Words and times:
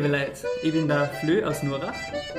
liebe 0.00 0.16
Leute. 0.16 0.46
Ich 0.62 0.72
bin 0.72 0.88
der 0.88 1.08
Flö 1.20 1.44
aus 1.44 1.62
Nurach. 1.62 1.92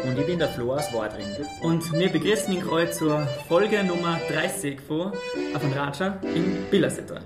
Und 0.04 0.18
ich 0.18 0.26
bin 0.26 0.40
der 0.40 0.50
Flo 0.50 0.74
aus 0.74 0.92
Wadring. 0.94 1.28
Und 1.62 1.92
wir 1.94 2.10
begrüßen 2.10 2.58
euch 2.58 2.66
heute 2.66 2.92
zur 2.92 3.28
Folge 3.48 3.84
Nummer 3.84 4.20
30 4.30 4.82
von 4.82 5.12
Auf 5.54 5.62
dem 5.62 5.74
Ratscher 5.74 6.20
in 6.24 6.66
Billersetter. 6.72 7.22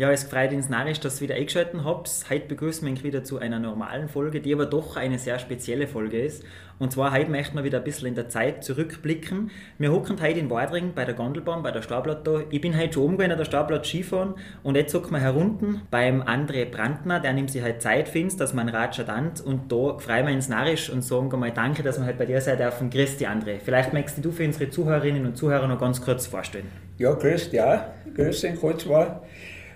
Ja, 0.00 0.10
es 0.10 0.24
freut 0.24 0.54
uns 0.54 0.70
narrisch, 0.70 0.98
dass 0.98 1.20
ihr 1.20 1.28
wieder 1.28 1.34
eingeschaltet 1.34 1.78
habt. 1.84 2.10
Heute 2.30 2.46
begrüßen 2.46 2.88
wir 2.88 2.94
euch 2.94 3.04
wieder 3.04 3.22
zu 3.22 3.36
einer 3.36 3.58
normalen 3.58 4.08
Folge, 4.08 4.40
die 4.40 4.54
aber 4.54 4.64
doch 4.64 4.96
eine 4.96 5.18
sehr 5.18 5.38
spezielle 5.38 5.86
Folge 5.86 6.18
ist. 6.18 6.42
Und 6.78 6.90
zwar 6.90 7.12
heute 7.12 7.30
möchten 7.30 7.54
wir 7.58 7.64
wieder 7.64 7.76
ein 7.76 7.84
bisschen 7.84 8.08
in 8.08 8.14
der 8.14 8.30
Zeit 8.30 8.64
zurückblicken. 8.64 9.50
Wir 9.76 9.92
hocken 9.92 10.18
heute 10.18 10.38
in 10.38 10.48
Wadring 10.48 10.94
bei 10.94 11.04
der 11.04 11.12
Gondelbahn, 11.12 11.62
bei 11.62 11.70
der 11.70 11.82
Starblatt 11.82 12.26
da. 12.26 12.40
Ich 12.48 12.62
bin 12.62 12.78
heute 12.78 12.94
schon 12.94 13.02
oben 13.02 13.18
gewesen, 13.18 13.36
der 13.36 13.44
Starblatt 13.44 13.84
Skifahren 13.84 14.36
und 14.62 14.74
jetzt 14.74 14.94
hocken 14.94 15.10
wir 15.10 15.20
herunten 15.20 15.82
beim 15.90 16.22
André 16.22 16.64
Brandner, 16.64 17.20
der 17.20 17.34
nimmt 17.34 17.50
sich 17.50 17.60
halt 17.60 17.82
Zeit 17.82 18.08
uns, 18.08 18.38
dass 18.38 18.54
man 18.54 18.70
Ratscher 18.70 19.04
dannt 19.04 19.42
und 19.42 19.70
da 19.70 19.98
freuen 19.98 20.26
wir 20.26 20.34
uns 20.34 20.48
narrisch 20.48 20.88
und 20.88 21.02
sagen 21.02 21.38
mal 21.38 21.50
Danke, 21.50 21.82
dass 21.82 21.98
wir 21.98 22.06
halt 22.06 22.16
bei 22.16 22.24
dir 22.24 22.40
sein 22.40 22.56
dürfen. 22.56 22.88
Christi 22.88 23.26
André. 23.26 23.58
Vielleicht 23.62 23.92
möchtest 23.92 24.24
du 24.24 24.32
für 24.32 24.46
unsere 24.46 24.70
Zuhörerinnen 24.70 25.26
und 25.26 25.36
Zuhörer 25.36 25.68
noch 25.68 25.78
ganz 25.78 26.00
kurz 26.00 26.26
vorstellen. 26.26 26.68
Ja, 26.96 27.12
grüß 27.12 27.50
dich 27.50 27.60
auch. 27.60 27.80
Grüß 28.14 28.40
dich, 28.40 28.58
zwar. 28.78 29.20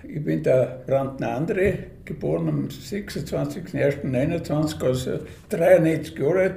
Ich 0.07 0.23
bin 0.23 0.43
der 0.43 0.83
Brandner 0.85 1.39
André, 1.39 1.77
geboren 2.05 2.47
am 2.47 2.67
26.01.29, 2.67 4.83
also 4.83 5.19
93 5.49 6.19
Jahre 6.19 6.39
alt 6.39 6.53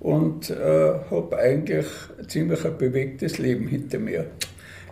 und 0.00 0.50
äh, 0.50 0.92
habe 1.10 1.38
eigentlich 1.38 1.86
ziemlich 2.26 2.64
ein 2.64 2.78
bewegtes 2.78 3.36
Leben 3.38 3.68
hinter 3.68 3.98
mir. 3.98 4.26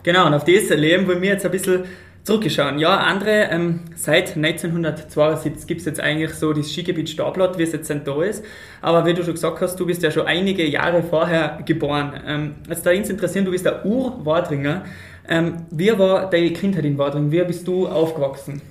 Genau, 0.02 0.26
und 0.26 0.34
auf 0.34 0.44
dieses 0.44 0.76
Leben 0.76 1.06
wollen 1.06 1.22
wir 1.22 1.30
jetzt 1.30 1.46
ein 1.46 1.50
bisschen 1.50 1.84
zurückschauen. 2.24 2.78
Ja, 2.78 2.98
andere, 2.98 3.48
ähm, 3.50 3.80
seit 3.96 4.36
1972 4.36 5.66
gibt 5.66 5.80
es 5.80 5.86
jetzt 5.86 6.00
eigentlich 6.00 6.34
so 6.34 6.52
das 6.52 6.70
Skigebiet 6.70 7.08
Stablot, 7.08 7.56
wie 7.56 7.62
es 7.62 7.72
jetzt 7.72 7.90
da 7.90 8.22
ist. 8.22 8.44
Aber 8.82 9.06
wie 9.06 9.14
du 9.14 9.24
schon 9.24 9.32
gesagt 9.34 9.62
hast, 9.62 9.80
du 9.80 9.86
bist 9.86 10.02
ja 10.02 10.10
schon 10.10 10.26
einige 10.26 10.66
Jahre 10.66 11.02
vorher 11.02 11.60
geboren. 11.64 12.20
Ähm, 12.26 12.56
jetzt 12.68 12.84
da 12.84 12.90
interessieren, 12.90 13.46
du 13.46 13.50
bist 13.50 13.64
der 13.64 13.86
Ur-Wadringer. 13.86 14.84
Ähm, 15.28 15.66
wie 15.70 15.96
war 15.98 16.30
deine 16.30 16.52
Kindheit 16.52 16.86
in 16.86 16.96
Wadring? 16.96 17.30
Wie 17.30 17.44
bist 17.44 17.68
du 17.68 17.86
aufgewachsen? 17.86 18.62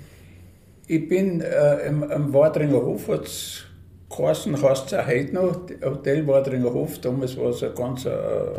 Ich 0.88 1.08
bin 1.08 1.42
äh, 1.42 1.88
im, 1.88 2.04
im 2.10 2.34
Wadringer 2.34 2.82
Hof, 2.84 3.08
hat 3.10 3.26
es 3.26 3.66
geheißen, 4.10 4.60
heißt 4.60 4.88
es 4.88 4.94
auch 4.94 5.06
heute 5.06 5.36
noch, 5.36 5.60
Hotel 5.84 6.26
Wadringer 6.26 6.74
Hof, 6.74 7.00
damals 7.00 7.38
war 7.38 7.50
es 7.50 7.62
ein 7.62 7.76
ganz 7.76 8.06
äh, 8.06 8.10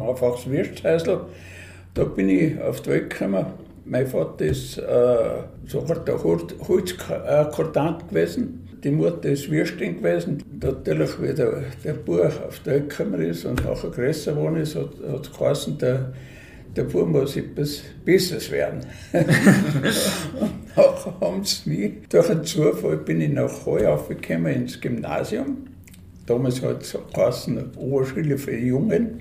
einfaches 0.00 0.48
Wirtshäusl. 0.48 1.22
Da 1.94 2.04
bin 2.04 2.28
ich 2.28 2.60
auf 2.60 2.82
die 2.82 2.90
Welt 2.90 3.10
gekommen. 3.10 3.46
Mein 3.84 4.06
Vater 4.06 4.44
ist 4.44 4.78
äh, 4.78 5.16
so 5.66 5.88
halt 5.88 6.06
der 6.06 6.22
Holzkortant 6.22 8.08
gewesen. 8.10 8.68
Die 8.84 8.90
Mutter 8.90 9.30
ist 9.30 9.50
Würstin 9.50 9.96
gewesen. 9.96 10.44
Natürlich, 10.60 11.20
wie 11.20 11.34
der, 11.34 11.64
der 11.82 11.94
Bub 11.94 12.20
auf 12.46 12.60
die 12.60 12.70
Welt 12.70 12.90
gekommen 12.90 13.20
ist 13.22 13.44
und 13.44 13.64
nachher 13.64 13.90
größer 13.90 14.34
geworden 14.34 14.56
ist, 14.56 14.76
hat 14.76 14.90
es 15.22 15.32
geheißen, 15.32 15.78
der 15.78 16.12
der 16.76 16.84
Bub 16.84 17.08
muss 17.08 17.36
etwas 17.36 17.82
Besseres 18.04 18.50
werden. 18.50 18.80
nachher 20.78 21.20
haben 21.20 21.44
sie 21.44 21.70
mich, 21.70 21.92
durch 22.08 22.30
einen 22.30 22.44
Zufall 22.44 22.96
bin 22.98 23.20
ich 23.20 23.32
nach 23.32 23.66
Heu 23.66 23.86
aufgekommen 23.86 24.52
ins 24.52 24.80
Gymnasium. 24.80 25.58
Damals 26.26 26.62
hat 26.62 26.82
es 26.82 26.96
geheißen, 27.14 27.76
Oberschule 27.76 28.36
für 28.38 28.52
die 28.52 28.66
Jungen. 28.66 29.20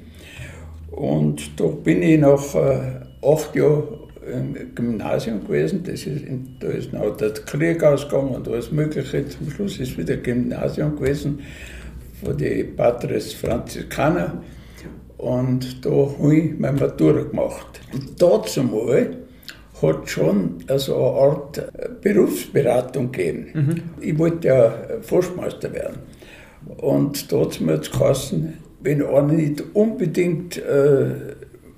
Und 0.92 1.60
da 1.60 1.68
bin 1.68 2.02
ich 2.02 2.20
nach 2.20 2.56
äh, 2.56 3.02
acht 3.24 3.56
Jahren 3.56 3.84
im 4.32 4.76
Gymnasium 4.76 5.46
gewesen. 5.46 5.84
Das 5.84 6.06
ist 6.06 6.24
in, 6.24 6.58
da 6.60 6.68
ist 6.68 6.92
noch 6.92 7.16
der 7.16 7.32
Krieg 7.32 7.84
ausgegangen 7.84 8.36
und 8.36 8.48
alles 8.48 8.72
Mögliche. 8.72 9.28
Zum 9.28 9.50
Schluss 9.52 9.80
ist 9.80 9.98
wieder 9.98 10.18
Gymnasium 10.18 10.96
gewesen 10.96 11.40
von 12.24 12.38
den 12.38 12.76
Patres 12.76 13.34
Franziskaner. 13.34 14.42
Und 15.18 15.86
da 15.86 15.90
habe 15.90 16.36
ich 16.36 16.60
meine 16.60 16.80
Matura 16.80 17.24
gemacht. 17.24 17.82
Und 17.94 18.22
dazu 18.22 18.64
mal 18.64 19.18
hat 19.82 20.10
schon 20.10 20.56
also 20.68 20.96
eine 20.96 21.06
Art 21.06 21.58
äh, 21.58 21.90
Berufsberatung 22.02 23.12
gegeben. 23.12 23.48
Mhm. 23.54 23.82
Ich 24.02 24.18
wollte 24.18 24.48
ja 24.48 24.74
Forstmeister 25.02 25.74
werden. 25.74 25.98
Und 26.78 27.32
dazu 27.32 27.66
hat 27.68 27.82
es 27.82 27.92
geheißen, 27.92 28.54
wenn 28.82 29.04
einer 29.04 29.22
nicht 29.24 29.64
unbedingt 29.74 30.58
äh, 30.58 31.10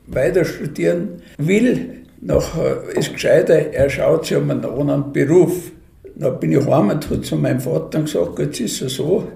weiter 0.07 0.43
studieren 0.43 1.21
will, 1.37 2.03
nachher 2.21 2.83
ist 2.95 3.13
gescheiter, 3.13 3.73
er 3.73 3.89
schaut 3.89 4.25
sich 4.25 4.37
um 4.37 4.49
einen 4.49 4.65
anderen 4.65 5.13
Beruf. 5.13 5.71
Dann 6.15 6.39
bin 6.39 6.51
ich 6.51 6.65
heim 6.65 6.89
und 6.89 7.09
habe 7.09 7.21
zu 7.21 7.37
meinem 7.37 7.61
Vater 7.61 8.01
gesagt, 8.01 8.39
jetzt 8.39 8.59
ist 8.59 8.81
es 8.81 8.95
so, 8.95 9.27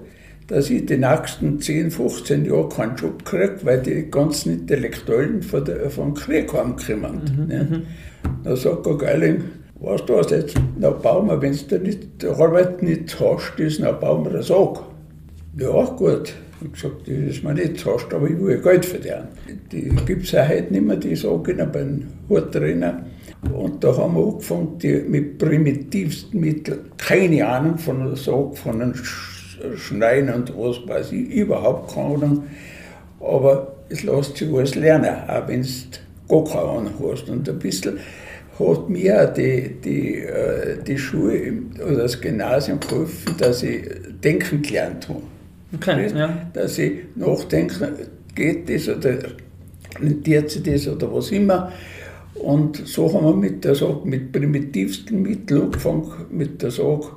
dass 0.46 0.70
ich 0.70 0.86
die 0.86 0.98
nächsten 0.98 1.60
10, 1.60 1.90
15 1.90 2.44
Jahre 2.44 2.68
keinen 2.68 2.96
Job 2.96 3.24
kriege, 3.24 3.56
weil 3.62 3.80
die 3.80 4.10
ganzen 4.10 4.60
Intellektuellen 4.60 5.42
von, 5.42 5.64
der, 5.64 5.90
vom 5.90 6.14
Krieg 6.14 6.52
heimkommen. 6.52 7.22
Mhm, 7.36 7.46
ne? 7.46 7.68
Mhm. 7.70 7.82
Dann 8.42 8.56
sagt 8.56 8.86
der 8.86 8.94
Geiling, 8.94 9.44
weißt 9.80 10.08
du 10.08 10.14
was 10.14 10.30
jetzt, 10.30 10.56
dann 10.78 11.00
bauen 11.00 11.28
wir, 11.28 11.40
wenn 11.40 11.56
du 11.68 11.78
nicht, 11.78 12.22
die 12.22 12.26
Arbeit 12.26 12.82
nicht 12.82 13.18
hast, 13.20 13.58
ist, 13.58 13.82
dann 13.82 13.98
bauen 14.00 14.24
wir 14.24 14.32
das 14.32 14.50
auch. 14.50 14.84
Ja, 15.58 15.84
gut. 15.84 16.34
Ich 16.60 16.82
habe 16.84 16.96
gesagt, 16.96 17.08
das 17.08 17.36
ist 17.36 17.44
mir 17.44 17.54
nicht 17.54 17.84
hast, 17.84 18.12
aber 18.14 18.28
ich 18.28 18.40
will 18.40 18.58
Geld 18.60 18.84
verdienen. 18.84 19.28
Die 19.70 19.90
gibt 20.06 20.24
es 20.24 20.32
ja 20.32 20.46
heute 20.48 20.72
nicht 20.72 20.84
mehr, 20.84 20.96
die 20.96 21.16
sagen 21.16 21.56
bei 21.72 21.80
den 21.80 22.06
Hurterinnen. 22.28 23.04
Und 23.52 23.84
da 23.84 23.94
haben 23.96 24.14
wir 24.14 24.24
angefangen, 24.24 24.78
die 24.78 25.04
mit 25.06 25.38
primitivsten 25.38 26.40
Mitteln, 26.40 26.78
keine 26.96 27.46
Ahnung 27.46 27.76
von 27.76 28.06
der 28.06 28.16
Sag, 28.16 28.56
von 28.56 28.80
einem 28.80 28.94
Schneiden 29.76 30.32
und 30.32 30.56
was 30.56 30.86
weiß 30.86 31.12
ich, 31.12 31.28
überhaupt 31.30 31.94
keine 31.94 32.14
Ahnung. 32.14 32.44
Aber 33.20 33.74
es 33.88 34.02
lässt 34.02 34.36
sich 34.36 34.52
alles 34.52 34.74
lernen, 34.74 35.14
auch 35.28 35.48
wenn 35.48 35.62
du 35.62 35.68
gar 36.28 36.44
keine 36.44 36.70
Ahnung 36.70 36.94
hast. 37.02 37.28
Und 37.28 37.48
ein 37.48 37.58
bisschen 37.58 37.98
hat 38.58 38.88
mir 38.88 39.26
die, 39.26 39.80
die, 39.84 40.18
äh, 40.20 40.78
die 40.86 40.98
Schule 40.98 41.52
oder 41.84 42.02
das 42.02 42.20
Gymnasium 42.20 42.80
geholfen, 42.80 43.34
dass 43.38 43.62
ich 43.62 43.82
denken 44.22 44.62
gelernt 44.62 45.08
habe. 45.08 45.22
Okay, 45.74 46.08
ja. 46.14 46.38
Dass 46.52 46.78
ich 46.78 46.92
nachdenken, 47.16 47.88
geht 48.34 48.68
das 48.68 48.88
oder 48.88 49.18
rentiert 50.00 50.50
sich 50.50 50.62
das 50.62 50.88
oder 50.88 51.12
was 51.12 51.30
immer. 51.30 51.72
Und 52.34 52.86
so 52.86 53.12
haben 53.12 53.24
wir 53.24 53.36
mit 53.36 53.64
der 53.64 53.74
Sache, 53.74 54.00
mit 54.04 54.32
primitivsten 54.32 55.22
Mitteln 55.22 55.62
angefangen, 55.62 56.10
mit 56.30 56.62
der 56.62 56.70
Sache, 56.70 57.12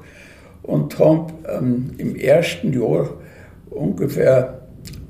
und 0.68 1.00
haben 1.00 1.34
ähm, 1.50 1.92
im 1.98 2.16
ersten 2.16 2.74
Jahr 2.74 3.10
ungefähr 3.72 4.62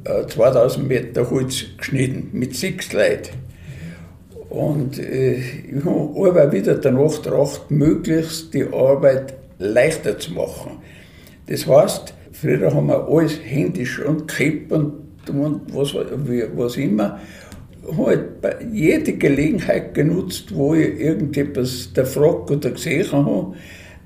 äh, 0.05 0.25
2000 0.25 0.87
Meter 0.87 1.29
Holz 1.29 1.65
geschnitten 1.77 2.29
mit 2.31 2.55
sechs 2.55 2.93
Leuten. 2.93 3.35
Und 4.49 4.97
äh, 4.97 5.35
ich 5.35 5.83
habe 5.83 6.29
aber 6.29 6.51
wieder 6.51 6.75
danach 6.75 7.21
gedacht, 7.21 7.69
möglichst 7.69 8.53
die 8.53 8.65
Arbeit 8.71 9.33
leichter 9.59 10.17
zu 10.17 10.33
machen. 10.33 10.77
Das 11.47 11.67
heißt, 11.67 12.13
früher 12.31 12.73
haben 12.73 12.87
wir 12.87 13.07
alles 13.07 13.39
händisch 13.43 13.99
und 13.99 14.27
gekippt 14.27 14.71
und, 14.71 14.93
und 15.29 15.75
was, 15.75 15.93
was 15.95 16.77
immer. 16.77 17.19
Halt 17.97 18.41
bei 18.41 18.57
jede 18.71 19.13
Gelegenheit 19.13 19.93
genutzt, 19.93 20.53
wo 20.53 20.75
ich 20.75 20.99
irgendetwas 20.99 21.91
der 21.95 22.05
Frage 22.05 22.53
oder 22.53 22.71
gesehen 22.71 23.11
habe, 23.11 23.53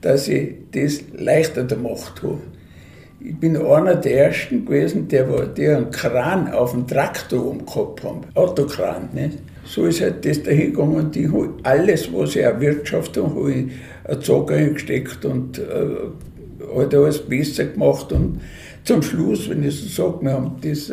dass 0.02 0.28
ich 0.28 0.54
das 0.72 1.02
leichter 1.18 1.64
gemacht 1.64 2.22
habe. 2.24 2.40
Ich 3.24 3.40
bin 3.40 3.56
einer 3.56 3.96
der 3.96 4.26
Ersten 4.28 4.66
gewesen, 4.66 5.08
der, 5.08 5.26
der 5.46 5.78
einen 5.78 5.92
Kran 5.92 6.52
auf 6.52 6.72
dem 6.72 6.88
Traktor 6.88 7.46
umgehabt 7.46 8.04
haben, 8.04 8.22
Autokran. 8.34 9.10
Nicht? 9.14 9.38
So 9.64 9.86
ist 9.86 10.02
halt 10.02 10.26
das 10.26 10.42
dahingegangen 10.42 10.96
und 10.96 11.16
ich 11.16 11.28
habe 11.28 11.54
alles, 11.62 12.12
was 12.12 12.36
ich 12.36 12.42
erwirtschaftet 12.42 13.24
habe, 13.24 13.36
habe 13.36 13.54
ich 13.54 13.66
einen 14.06 14.22
Zug 14.22 14.52
eingesteckt 14.52 15.24
und 15.24 15.60
äh, 15.60 15.62
halt 16.76 16.96
alles 16.96 17.20
besser 17.20 17.66
gemacht. 17.66 18.12
Und 18.12 18.42
zum 18.84 19.04
Schluss, 19.04 19.48
wenn 19.50 19.64
ich 19.64 19.80
so 19.80 20.10
sage, 20.10 20.26
wir 20.26 20.34
haben 20.34 20.56
das 20.62 20.92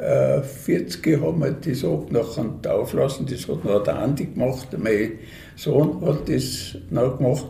1949 0.00 1.20
haben 1.20 1.40
wir 1.40 1.52
das 1.52 1.84
auch 1.84 2.10
nachher 2.10 2.74
auflassen, 2.74 3.26
das 3.28 3.46
hat 3.48 3.64
noch 3.64 3.82
der 3.82 3.98
Andi 3.98 4.26
gemacht, 4.26 4.68
mein 4.78 5.12
Sohn 5.56 6.00
hat 6.04 6.28
das 6.28 6.76
noch 6.90 7.18
gemacht. 7.18 7.46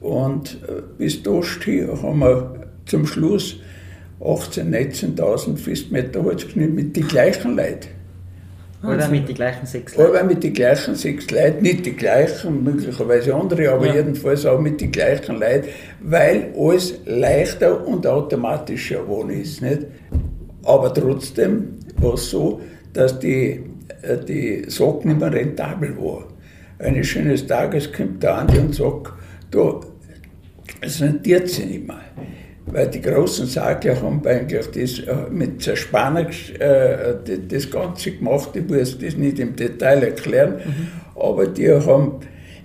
Und 0.00 0.58
äh, 0.68 0.82
bis 0.98 1.22
da 1.22 1.30
haben 1.32 2.18
wir 2.20 2.66
zum 2.84 3.06
Schluss 3.06 3.56
18.000, 4.20 5.16
19.000 5.16 5.56
Festmeter 5.56 6.22
Holz 6.22 6.44
geschnitten 6.44 6.74
mit 6.74 6.96
den 6.96 7.08
gleichen 7.08 7.56
Leuten. 7.56 7.88
Oder 8.82 9.08
mit 9.08 9.28
den 9.28 9.34
gleichen 9.34 9.66
sechs 9.66 9.96
Leuten? 9.96 10.10
Oder 10.10 10.24
mit 10.24 10.44
den 10.44 10.52
gleichen 10.52 10.94
sechs 10.94 11.30
Leuten, 11.30 11.62
nicht 11.62 11.86
die 11.86 11.92
gleichen, 11.92 12.62
möglicherweise 12.62 13.34
andere, 13.34 13.70
aber 13.72 13.86
ja. 13.86 13.96
jedenfalls 13.96 14.46
auch 14.46 14.60
mit 14.60 14.80
den 14.80 14.92
gleichen 14.92 15.40
Leuten, 15.40 15.68
weil 16.00 16.52
alles 16.56 16.94
leichter 17.06 17.86
und 17.86 18.06
automatischer 18.06 19.00
geworden 19.00 19.30
ist. 19.30 19.62
Nicht? 19.62 19.86
Aber 20.66 20.92
trotzdem 20.92 21.78
war 21.98 22.14
es 22.14 22.30
so, 22.30 22.60
dass 22.92 23.18
die, 23.18 23.62
äh, 24.02 24.18
die 24.26 24.64
Sache 24.68 25.06
nicht 25.08 25.20
mehr 25.20 25.32
rentabel 25.32 25.96
war 25.96 26.24
eines 26.78 27.06
schönen 27.06 27.36
Tages 27.46 27.92
kommt 27.92 28.22
der 28.22 28.36
Andi 28.36 28.58
und 28.58 28.74
sagt, 28.74 29.12
du, 29.50 29.80
es 30.80 31.00
rentiert 31.00 31.48
sich 31.48 31.66
nicht 31.66 31.86
mehr. 31.86 32.00
weil 32.66 32.88
die 32.88 33.00
großen 33.00 33.46
Sakler 33.46 34.00
haben 34.02 34.20
eigentlich 34.26 34.66
das 34.66 34.98
äh, 34.98 35.30
mit 35.30 35.62
Zerspanner 35.62 36.28
äh, 36.58 37.14
das 37.48 37.70
Ganze 37.70 38.10
gemacht. 38.12 38.50
Ich 38.54 38.68
muss 38.68 38.98
das 38.98 39.16
nicht 39.16 39.38
im 39.38 39.54
Detail 39.54 40.02
erklären, 40.02 40.56
mhm. 40.64 41.20
aber 41.20 41.46
die 41.46 41.70
haben 41.70 42.16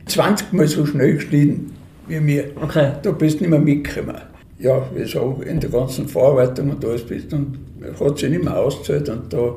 20 0.07 0.53
Mal 0.53 0.67
so 0.67 0.85
schnell 0.85 1.15
geschnitten 1.15 1.71
wie 2.07 2.19
mir. 2.19 2.45
Okay. 2.59 2.93
Da 3.03 3.11
bist 3.11 3.39
du 3.39 3.43
nicht 3.43 3.51
mehr 3.51 3.59
mitgekommen. 3.59 4.17
Ja, 4.57 4.89
wie 4.93 5.01
gesagt, 5.01 5.43
in 5.45 5.59
der 5.59 5.69
ganzen 5.69 6.07
Verarbeitung 6.07 6.71
und 6.71 6.83
alles 6.83 7.05
bist 7.05 7.31
und 7.33 7.59
hat 7.99 8.19
sich 8.19 8.29
nicht 8.29 8.43
mehr 8.43 8.57
ausgezahlt 8.57 9.09
und 9.09 9.33
da, 9.33 9.55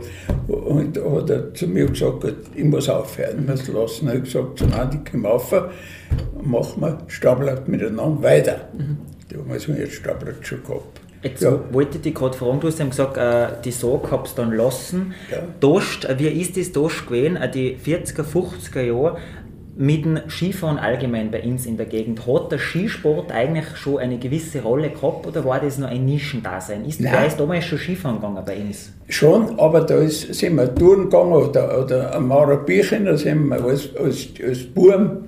und 0.49 0.97
da 0.97 1.11
hat 1.13 1.31
er 1.31 1.55
zu 1.55 1.67
mir 1.67 1.87
gesagt, 1.87 2.25
ich 2.55 2.65
muss 2.65 2.89
aufhören, 2.89 3.41
ich 3.41 3.47
muss 3.47 3.69
lassen. 3.69 4.07
Ich 4.07 4.15
habe 4.15 4.21
gesagt, 4.21 4.59
so, 4.59 4.67
nein, 4.67 5.03
ich 5.05 5.11
komme 5.11 5.29
auf, 5.29 5.53
machen 6.43 6.81
wir 6.81 6.99
Stablatt 7.09 7.69
miteinander 7.69 8.23
weiter. 8.23 8.69
Mhm. 8.73 8.99
Damals 9.29 9.69
habe 9.69 9.79
ich 9.79 9.85
jetzt 9.85 9.95
Stablatt 9.97 10.37
schon 10.43 10.63
gehabt. 10.63 11.01
Jetzt 11.23 11.43
ja. 11.43 11.59
wollte 11.73 11.97
ich 11.97 12.03
dich 12.03 12.15
gerade 12.15 12.37
fragen, 12.37 12.61
du 12.61 12.67
hast 12.67 12.81
eben 12.81 12.91
gesagt, 12.91 13.17
äh, 13.17 13.49
die 13.65 13.71
Sorge 13.71 14.11
hab's 14.11 14.35
dann 14.35 14.53
lassen. 14.53 15.15
Ja. 15.31 15.39
Dost, 15.59 16.07
wie 16.19 16.29
ist 16.29 16.57
das 16.59 16.71
Dost 16.71 17.07
gewesen, 17.07 17.37
äh, 17.37 17.51
die 17.51 17.77
40er, 17.77 18.23
50er 18.23 18.83
Jahre? 18.83 19.17
Mit 19.77 20.05
dem 20.05 20.19
Skifahren 20.29 20.79
allgemein 20.79 21.31
bei 21.31 21.43
uns 21.43 21.67
in 21.67 21.77
der 21.77 21.87
Gegend, 21.87 22.27
hat 22.27 22.53
der 22.53 22.59
Skisport 22.59 23.33
eigentlich 23.33 23.77
schon 23.77 23.99
eine 23.99 24.19
gewisse 24.19 24.63
Rolle 24.63 24.91
gehabt 24.91 25.27
oder 25.27 25.45
war 25.45 25.61
das 25.61 25.79
nur 25.79 25.89
ein 25.89 26.05
Nischendasein? 26.05 26.85
Ist, 26.85 27.01
Nein. 27.01 27.27
ist 27.27 27.41
damals 27.41 27.65
schon 27.65 27.79
Skifahren 27.79 28.17
gegangen 28.17 28.43
bei 28.47 28.57
uns? 28.57 28.93
Schon, 29.09 29.59
aber 29.59 29.81
da 29.81 29.99
ist, 29.99 30.33
sind 30.33 30.57
wir 30.57 30.73
Touren 30.75 31.05
gegangen 31.05 31.33
oder, 31.33 31.83
oder 31.83 32.15
am 32.15 32.29
Marabirchen, 32.29 33.05
da 33.05 33.17
sind 33.17 33.49
wir 33.49 33.65
als, 33.65 33.95
als, 33.97 34.29
als 34.47 34.65
Burm 34.65 35.25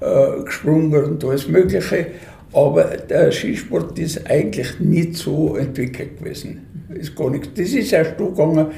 äh, 0.00 0.44
gesprungen 0.44 1.04
und 1.04 1.24
alles 1.24 1.48
Mögliche. 1.48 2.06
Aber 2.52 2.84
der 2.84 3.30
Skisport 3.30 3.98
ist 3.98 4.28
eigentlich 4.30 4.80
nicht 4.80 5.16
so 5.16 5.56
entwickelt 5.56 6.18
gewesen. 6.18 6.86
Ist 6.88 7.14
gar 7.14 7.30
nichts. 7.30 7.50
Das 7.54 7.68
ist 7.68 7.92
erst 7.92 8.16
gegangen, 8.16 8.68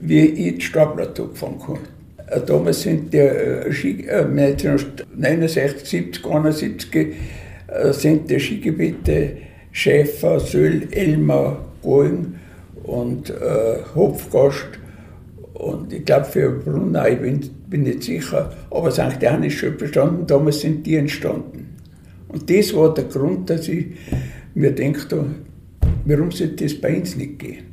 wie 0.00 0.24
ich 0.26 0.54
die 0.56 0.60
Stablatur 0.60 1.30
gefahren 1.30 1.58
habe. 1.66 1.78
Äh, 2.30 2.40
damals 2.46 2.82
sind 2.82 3.12
die 3.12 3.18
äh, 3.18 3.72
Ski, 3.72 4.06
äh, 4.06 4.24
1969, 4.24 5.88
70, 5.88 6.24
71 6.26 7.14
äh, 7.68 7.92
sind 7.92 8.30
die 8.30 8.40
Skigebiete 8.40 9.36
Schäfer, 9.72 10.40
Söll, 10.40 10.88
Elmar, 10.90 11.64
Going 11.82 12.34
und 12.84 13.30
äh, 13.30 13.34
Hopfgast 13.94 14.78
und 15.58 15.92
ich 15.92 16.04
glaube 16.04 16.24
für 16.24 16.50
Brunner, 16.50 17.08
ich 17.08 17.18
bin, 17.18 17.40
bin 17.68 17.82
nicht 17.82 18.04
sicher, 18.04 18.52
aber 18.70 18.92
St. 18.92 19.20
Jan 19.20 19.42
ist 19.42 19.54
schon 19.54 19.76
bestanden, 19.76 20.24
damals 20.26 20.60
sind 20.60 20.86
die 20.86 20.96
entstanden. 20.96 21.76
Und 22.28 22.48
das 22.48 22.72
war 22.74 22.94
der 22.94 23.04
Grund, 23.04 23.50
dass 23.50 23.66
ich 23.68 23.86
mir 24.54 24.70
denke, 24.70 25.26
warum 26.04 26.30
sollte 26.30 26.64
das 26.64 26.74
bei 26.74 26.98
uns 26.98 27.16
nicht 27.16 27.40
gehen? 27.40 27.67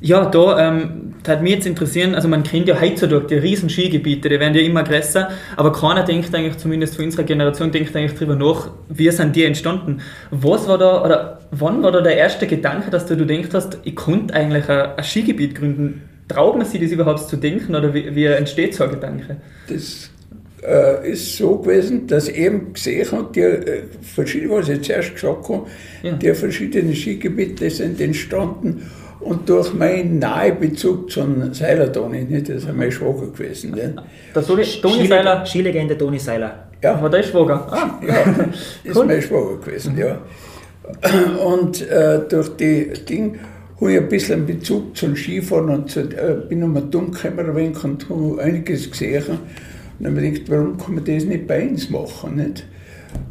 Ja, 0.00 0.26
da 0.26 0.68
ähm, 0.68 1.14
hat 1.26 1.42
mich 1.42 1.54
jetzt 1.54 1.66
interessieren, 1.66 2.14
also 2.14 2.28
man 2.28 2.42
kennt 2.42 2.68
ja 2.68 2.78
heutzutage 2.80 3.26
die 3.26 3.34
riesen 3.36 3.70
Skigebiete, 3.70 4.28
die 4.28 4.38
werden 4.38 4.54
ja 4.54 4.60
immer 4.60 4.82
größer, 4.82 5.30
aber 5.56 5.72
keiner 5.72 6.04
denkt 6.04 6.34
eigentlich, 6.34 6.58
zumindest 6.58 6.96
von 6.96 7.06
unserer 7.06 7.24
Generation, 7.24 7.72
denkt 7.72 7.96
eigentlich 7.96 8.12
darüber 8.12 8.36
nach, 8.36 8.70
wie 8.90 9.10
sind 9.10 9.34
die 9.34 9.44
entstanden. 9.44 10.02
Was 10.30 10.68
war 10.68 10.76
da, 10.76 11.02
oder 11.02 11.40
wann 11.50 11.82
war 11.82 11.92
da 11.92 12.02
der 12.02 12.16
erste 12.16 12.46
Gedanke, 12.46 12.90
dass 12.90 13.06
du, 13.06 13.16
du 13.16 13.24
denkst 13.24 13.48
hast, 13.54 13.78
ich 13.84 13.96
konnte 13.96 14.34
eigentlich 14.34 14.68
ein, 14.68 14.96
ein 14.96 15.04
Skigebiet 15.04 15.54
gründen? 15.54 16.02
Traut 16.28 16.58
man 16.58 16.66
sich 16.66 16.80
das 16.80 16.90
überhaupt 16.90 17.20
zu 17.20 17.36
denken 17.36 17.74
oder 17.74 17.94
wie, 17.94 18.14
wie 18.14 18.24
entsteht 18.24 18.74
so 18.74 18.84
ein 18.84 18.90
Gedanke? 18.90 19.36
Das 19.68 20.10
äh, 20.62 21.12
ist 21.12 21.36
so 21.36 21.56
gewesen, 21.58 22.06
dass 22.06 22.28
ich 22.28 22.36
eben 22.36 22.72
gesehen 22.72 23.10
habe, 23.12 23.28
die 23.32 23.40
äh, 23.40 23.82
verschiedene, 24.02 24.52
was 24.52 24.68
ich 24.68 24.82
zuerst 24.82 25.14
gesagt 25.14 25.48
habe, 25.48 25.66
ja. 26.02 26.12
die 26.12 26.34
verschiedenen 26.34 26.94
Skigebiete 26.94 27.70
sind 27.70 28.00
entstanden 28.00 28.82
und 29.20 29.48
durch 29.48 29.72
meinen 29.74 30.18
Nahebezug 30.18 31.10
zum 31.10 31.52
Seiler 31.54 31.92
Toni, 31.92 32.24
nicht? 32.24 32.48
das 32.48 32.64
ist 32.64 32.74
mein 32.74 32.92
Schwager 32.92 33.26
gewesen. 33.26 33.72
Nicht? 33.72 33.94
Der 34.34 34.46
Toni, 34.46 34.64
Toni 34.82 35.06
Seiler? 35.06 35.44
Skilegende 35.46 35.96
Toni 35.96 36.18
Seiler. 36.18 36.68
Ja. 36.82 37.00
War 37.00 37.10
der 37.10 37.22
Schwager? 37.22 37.66
Ah, 37.70 38.00
ja, 38.06 38.44
ist 38.84 39.04
mein 39.04 39.22
Schwager 39.22 39.56
gewesen, 39.56 39.96
ja. 39.96 40.18
Und 41.44 41.88
äh, 41.88 42.20
durch 42.28 42.56
die 42.56 42.92
Ding 43.08 43.38
habe 43.80 43.92
ich 43.92 43.98
ein 43.98 44.08
bisschen 44.08 44.46
Bezug 44.46 44.96
zum 44.96 45.16
Skifahren 45.16 45.70
und 45.70 45.90
zu, 45.90 46.00
äh, 46.00 46.36
bin 46.48 46.60
nochmal 46.60 46.84
dumm 46.90 47.10
gekommen 47.10 47.40
ein 47.40 47.56
wenig 47.56 47.82
und 47.82 48.08
habe 48.08 48.40
einiges 48.40 48.90
gesehen. 48.90 49.24
Und 49.28 49.40
dann 49.98 50.16
habe 50.16 50.26
ich 50.26 50.44
gedacht, 50.44 50.50
warum 50.50 50.78
kann 50.78 50.94
man 50.94 51.04
das 51.04 51.24
nicht 51.24 51.46
bei 51.46 51.66
uns 51.66 51.90
machen? 51.90 52.36
Nicht? 52.36 52.66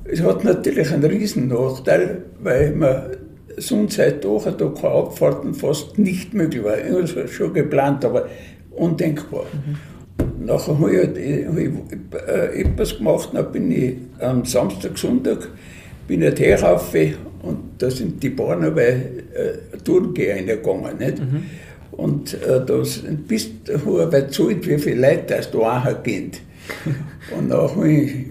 Es 0.06 0.22
hat 0.22 0.44
natürlich 0.44 0.92
einen 0.92 1.06
riesen 1.06 1.48
Nachteil, 1.48 2.24
weil 2.42 2.72
man 2.72 3.18
Sundheit 3.58 4.24
durch, 4.24 4.46
da 4.46 4.68
keine 4.68 4.94
Abfahrten 4.94 5.54
fast 5.54 5.98
nicht 5.98 6.34
möglich 6.34 6.64
war. 6.64 6.78
Ich 6.78 7.16
habe 7.16 7.28
schon 7.28 7.54
geplant, 7.54 8.06
aber 8.06 8.28
undenkbar. 8.72 9.46
Mhm. 9.54 10.46
Nachher 10.46 10.80
habe 10.80 10.92
ich, 10.92 10.98
halt, 10.98 11.18
hab 12.12 12.30
äh, 12.30 12.62
etwas 12.62 12.98
gemacht, 12.98 13.30
dann 13.34 13.52
bin 13.52 13.72
ich 13.72 13.96
am 14.20 14.46
Samstag, 14.46 14.98
Sonntag 14.98 15.50
bin 16.08 16.22
ich 16.22 16.40
herauf 16.40 16.94
und 17.42 17.60
da 17.78 17.90
sind 17.90 18.22
die 18.22 18.30
Bahnen 18.30 18.74
bei 18.74 18.88
äh, 18.88 19.78
Tourengehen 19.84 20.46
gegangen. 20.46 20.98
Nicht? 21.00 21.20
Mhm. 21.20 21.44
Und 21.92 22.34
äh, 22.34 22.66
da 22.66 22.82
bist 23.28 23.52
du 23.68 24.12
weit 24.12 24.34
zahlt, 24.34 24.68
wie 24.68 24.78
viele 24.78 25.02
Leute 25.02 25.24
das 25.28 25.52
da 25.52 25.58
auch 25.58 26.04
gehen. 26.04 26.32
und 27.38 27.86
ich 27.86 28.28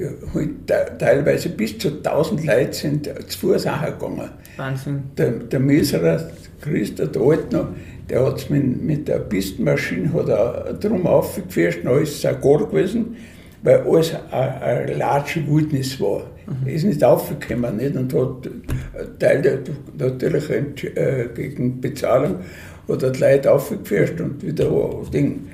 teilweise 0.99 1.49
bis 1.51 1.79
zu 1.79 1.89
1000 1.89 2.45
Leute 2.45 2.73
sind 2.73 3.11
zu 3.29 3.39
Fuß 3.39 3.67
auch 3.67 3.85
gegangen. 3.85 4.31
Wahnsinn. 4.57 5.03
Der, 5.17 5.31
der 5.31 5.61
Miserer, 5.61 6.31
Christa, 6.61 7.07
der 7.07 7.23
Alte 7.23 7.57
noch, 7.57 7.69
der 8.09 8.27
hat 8.27 8.39
es 8.39 8.51
mit, 8.51 8.83
mit 8.83 9.09
der 9.09 9.19
Pistenmaschine 9.19 10.13
hat 10.13 10.29
er 10.29 10.75
drum 10.75 11.07
aufgefärscht, 11.07 11.81
dann 11.85 12.03
ist 12.03 12.25
es 12.25 12.27
auch 12.27 12.41
gar 12.41 12.67
gewesen, 12.67 13.17
weil 13.63 13.81
alles 13.81 14.15
eine 14.31 14.95
latsche 14.95 15.47
Wildnis 15.47 15.99
war. 16.01 16.25
Mhm. 16.47 16.67
Er 16.67 16.75
ist 16.75 16.85
nicht 16.85 17.03
aufgekommen 17.03 17.77
nicht? 17.77 17.97
und 17.97 18.13
hat 18.13 18.51
Teil 19.19 19.43
der, 19.43 19.59
natürlich 19.99 20.51
äh, 20.51 21.29
gegen 21.35 21.81
Bezahlung 21.81 22.37
hat 22.89 23.03
er 23.03 23.11
die 23.11 23.21
Leute 23.21 23.53
aufgefärscht 23.53 24.21
und 24.21 24.43
wieder 24.43 24.67
ein 24.67 25.11
Ding. 25.11 25.47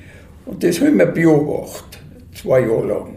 Und 0.47 0.65
das 0.65 0.81
habe 0.81 0.91
ich 0.91 0.97
mir 0.97 1.07
beobachtet, 1.07 2.01
zwei 2.41 2.61
Jahre 2.61 2.87
lang. 2.87 3.17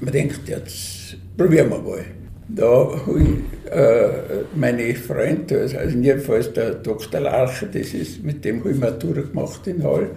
Man 0.00 0.12
denkt, 0.12 0.40
jetzt 0.46 1.16
probieren 1.36 1.70
wir 1.70 1.78
mal. 1.78 2.04
Da 2.48 2.66
habe 2.66 3.20
ich 3.20 3.72
äh, 3.72 4.44
meine 4.54 4.94
Freunde, 4.94 5.62
also 5.62 5.98
jedenfalls 5.98 6.52
der 6.52 6.74
Dr. 6.74 7.20
Larche, 7.20 7.66
das 7.66 7.92
ist, 7.92 8.22
mit 8.22 8.44
dem 8.44 8.60
habe 8.60 8.70
ich 8.70 8.78
Matura 8.78 9.22
gemacht 9.22 9.66
in 9.66 9.82
Hall. 9.82 10.10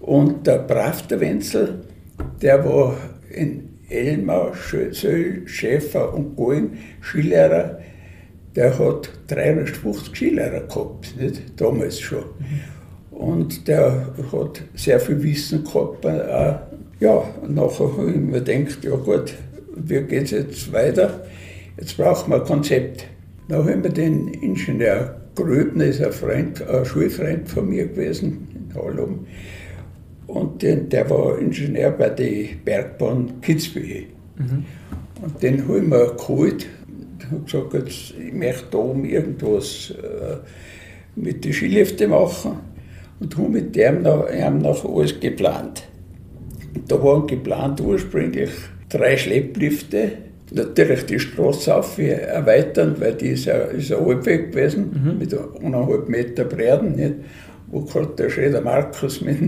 Und 0.00 0.46
der 0.46 0.58
Pravter 0.58 1.18
Wenzel, 1.20 1.80
der 2.42 2.64
war 2.64 2.96
in 3.30 3.78
Elmau, 3.88 4.52
Söll, 4.90 5.42
Schäfer 5.46 6.12
und 6.12 6.36
Going 6.36 6.72
Skilehrer. 7.00 7.78
Der 8.54 8.78
hat 8.78 9.10
350 9.28 10.14
Skilehrer 10.14 10.60
gehabt, 10.60 11.16
nicht? 11.18 11.42
damals 11.56 12.00
schon. 12.00 12.24
Und 13.10 13.66
der 13.68 14.12
hat 14.32 14.62
sehr 14.74 15.00
viel 15.00 15.22
Wissen 15.22 15.64
gehabt. 15.64 16.04
Äh, 16.04 16.54
ja, 17.00 17.24
und 17.42 17.54
nachher 17.54 17.96
habe 17.96 18.10
ich 18.10 18.16
mir 18.16 18.40
gedacht, 18.40 18.84
ja 18.84 18.96
gut, 18.96 19.34
wie 19.76 20.00
geht 20.02 20.24
es 20.24 20.30
jetzt 20.30 20.72
weiter? 20.72 21.24
Jetzt 21.76 21.96
brauchen 21.96 22.30
wir 22.30 22.40
ein 22.40 22.44
Konzept. 22.44 23.06
Da 23.48 23.56
haben 23.56 23.82
wir 23.82 23.90
den 23.90 24.28
Ingenieur 24.28 25.20
Gröbner, 25.34 25.86
ist 25.86 26.00
ein, 26.00 26.12
Freund, 26.12 26.66
ein 26.66 26.84
Schulfreund 26.84 27.48
von 27.48 27.68
mir 27.68 27.88
gewesen 27.88 28.48
in 28.54 28.74
Hallum. 28.74 29.26
Und 30.26 30.62
den, 30.62 30.88
der 30.88 31.10
war 31.10 31.38
Ingenieur 31.38 31.90
bei 31.90 32.10
der 32.10 32.46
Bergbahn 32.64 33.40
Kitzbühel. 33.40 34.06
Mhm. 34.36 34.64
Und 35.22 35.42
den 35.42 35.68
haben 35.68 35.90
wir 35.90 36.14
geholt 36.14 36.66
und 36.88 37.30
habe 37.30 37.42
gesagt, 37.44 37.74
jetzt, 37.74 38.14
ich 38.18 38.32
möchte 38.32 38.66
da 38.70 38.78
oben 38.78 39.04
irgendwas 39.04 39.90
äh, 39.90 40.36
mit 41.16 41.44
den 41.44 41.52
Skiliften 41.52 42.10
machen. 42.10 42.52
Und 43.20 43.36
habe 43.36 43.48
mit 43.48 43.74
dem 43.76 44.04
haben 44.06 44.58
noch 44.58 44.84
alles 44.84 45.18
geplant. 45.18 45.84
Da 46.88 47.02
waren 47.02 47.26
geplant 47.26 47.80
ursprünglich 47.80 48.50
drei 48.88 49.16
Schlepplifte 49.16 50.12
natürlich 50.50 51.06
die 51.06 51.18
Straße 51.18 51.74
auf 51.74 51.98
erweitern, 51.98 52.96
weil 52.98 53.14
die 53.14 53.30
ist 53.30 53.46
ja, 53.46 53.54
ist 53.54 53.92
ein 53.92 54.04
Halbweg 54.04 54.52
gewesen, 54.52 54.90
mhm. 54.92 55.18
mit 55.18 55.34
eineinhalb 55.34 56.08
Meter 56.08 56.44
Breiten, 56.44 56.94
nicht? 56.94 57.14
wo 57.68 57.80
gerade 57.80 58.08
der 58.18 58.30
Schäder 58.30 58.60
Markus 58.60 59.20
mit, 59.20 59.38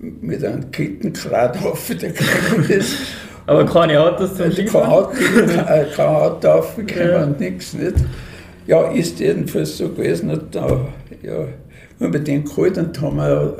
mit 0.00 0.44
einem 0.44 0.70
Kittenkrat 0.70 1.62
aufgekommen 1.62 2.68
ist. 2.68 2.96
Aber 3.46 3.66
keine 3.66 4.00
Autos 4.00 4.36
zum 4.36 4.46
also 4.46 4.64
kein 4.64 4.82
Auto, 4.82 5.12
kein, 5.96 6.06
Auto 6.06 6.48
aufgekommen 6.48 7.10
ja. 7.10 7.24
und 7.24 7.40
nichts. 7.40 7.74
Nicht? 7.74 7.96
Ja, 8.66 8.88
ist 8.90 9.18
jedenfalls 9.20 9.76
so 9.76 9.88
gewesen. 9.88 10.30
Und 10.30 10.54
da 10.54 10.88
ja, 11.22 11.48
haben 12.00 12.12
wir 12.14 12.20
den 12.20 12.44
geholt 12.44 12.78
und 12.78 12.98
haben 13.00 13.20
eine 13.20 13.54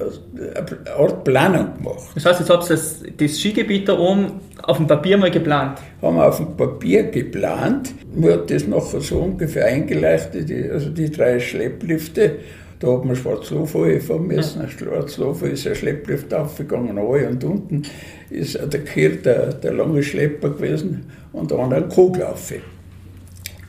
Art 0.98 1.24
Planung 1.24 1.76
gemacht. 1.76 2.08
Das 2.14 2.24
heißt, 2.24 2.40
jetzt 2.40 2.50
habt 2.50 2.64
ihr 2.64 2.68
das, 2.70 3.02
das 3.18 3.38
Skigebiet 3.38 3.88
da 3.88 3.98
oben 3.98 4.40
auf 4.62 4.78
dem 4.78 4.86
Papier 4.86 5.18
mal 5.18 5.30
geplant? 5.30 5.78
Haben 6.00 6.16
wir 6.16 6.26
auf 6.26 6.38
dem 6.38 6.56
Papier 6.56 7.04
geplant. 7.04 7.92
Wir 8.14 8.34
hat 8.34 8.50
das 8.50 8.66
nachher 8.66 9.00
so 9.00 9.18
ungefähr 9.18 9.66
eingeleitet, 9.66 10.50
also 10.72 10.88
die 10.88 11.10
drei 11.10 11.38
Schlepplifte. 11.38 12.38
Da 12.78 12.92
hat 12.92 13.04
man 13.04 13.14
Schwarzlofall 13.14 14.00
fahren 14.00 14.26
müssen. 14.26 14.62
Ja. 14.62 14.68
Schwarzlofall 14.68 15.50
ist 15.50 15.66
ein 15.66 15.74
Schlepplift 15.74 16.32
aufgegangen, 16.32 16.96
alle 16.96 17.28
und 17.28 17.44
unten 17.44 17.82
ist 18.30 18.58
der 18.58 18.84
Kehr 18.84 19.10
der, 19.10 19.52
der 19.52 19.74
lange 19.74 20.02
Schlepper 20.02 20.48
gewesen 20.48 21.10
und 21.34 21.52
einer 21.52 21.76
ein 21.76 21.88
Koglaufe. 21.90 22.60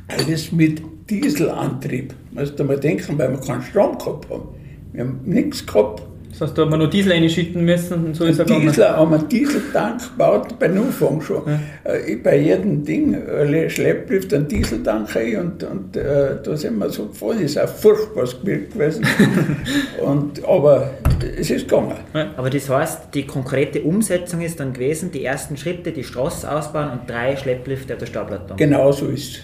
Alles 0.08 0.54
mit 0.54 0.82
Dieselantrieb. 1.10 2.14
Musst 2.32 2.58
du 2.58 2.64
mal 2.64 2.80
denken, 2.80 3.18
weil 3.18 3.32
wir 3.32 3.40
keinen 3.42 3.64
Strom 3.64 3.98
gehabt 3.98 4.30
haben. 4.30 4.61
Wir 4.94 5.04
haben 5.04 5.20
nichts 5.26 5.66
gehabt. 5.66 6.04
Das 6.32 6.42
heißt, 6.42 6.58
da 6.58 6.64
hat 6.64 6.70
man 6.70 6.80
noch 6.80 6.90
Diesel 6.90 7.12
reinschütten 7.12 7.64
müssen 7.66 8.06
und 8.06 8.16
so 8.16 8.26
ist 8.26 8.40
er 8.40 8.46
gegangen. 8.46 8.68
Diesel, 8.68 8.88
haben 8.88 9.14
einen 9.14 9.28
Dieseltank 9.28 10.02
gebaut, 10.12 10.58
bei 10.60 10.68
Anfang 10.68 11.22
schon. 11.22 11.44
Ja. 11.46 11.60
Äh, 11.84 12.16
bei 12.16 12.38
jedem 12.38 12.86
Ding, 12.86 13.14
äh, 13.14 13.70
Schlepplift, 13.70 14.34
einen 14.34 14.48
Dieseltank 14.48 15.14
rein 15.16 15.38
und, 15.38 15.64
und 15.64 15.98
äh, 15.98 16.38
da 16.42 16.56
sind 16.56 16.78
wir 16.78 16.90
so 16.90 17.08
gefahren. 17.08 17.38
Das 17.42 17.52
ist 17.52 17.60
auch 17.60 17.68
furchtbares 17.68 18.40
Gebiet 18.40 18.74
gewesen. 18.74 19.06
und, 20.02 20.44
aber 20.46 20.92
es 21.38 21.50
ist 21.50 21.68
gegangen. 21.68 21.98
Ja. 22.14 22.32
Aber 22.38 22.50
das 22.50 22.70
heißt, 22.70 23.14
die 23.14 23.28
konkrete 23.28 23.82
Umsetzung 23.82 24.42
ist 24.42 24.60
dann 24.60 24.74
gewesen, 24.74 25.12
die 25.12 25.26
ersten 25.26 25.58
Schritte, 25.58 25.92
die 25.92 26.04
Straße 26.04 26.50
ausbauen 26.50 26.92
und 26.92 27.10
drei 27.10 27.36
Schlepplifte 27.36 27.94
auf 27.94 28.00
der 28.00 28.06
Stauplatte. 28.06 28.54
Genau 28.56 28.92
so 28.92 29.08
ist 29.08 29.32
es. 29.32 29.42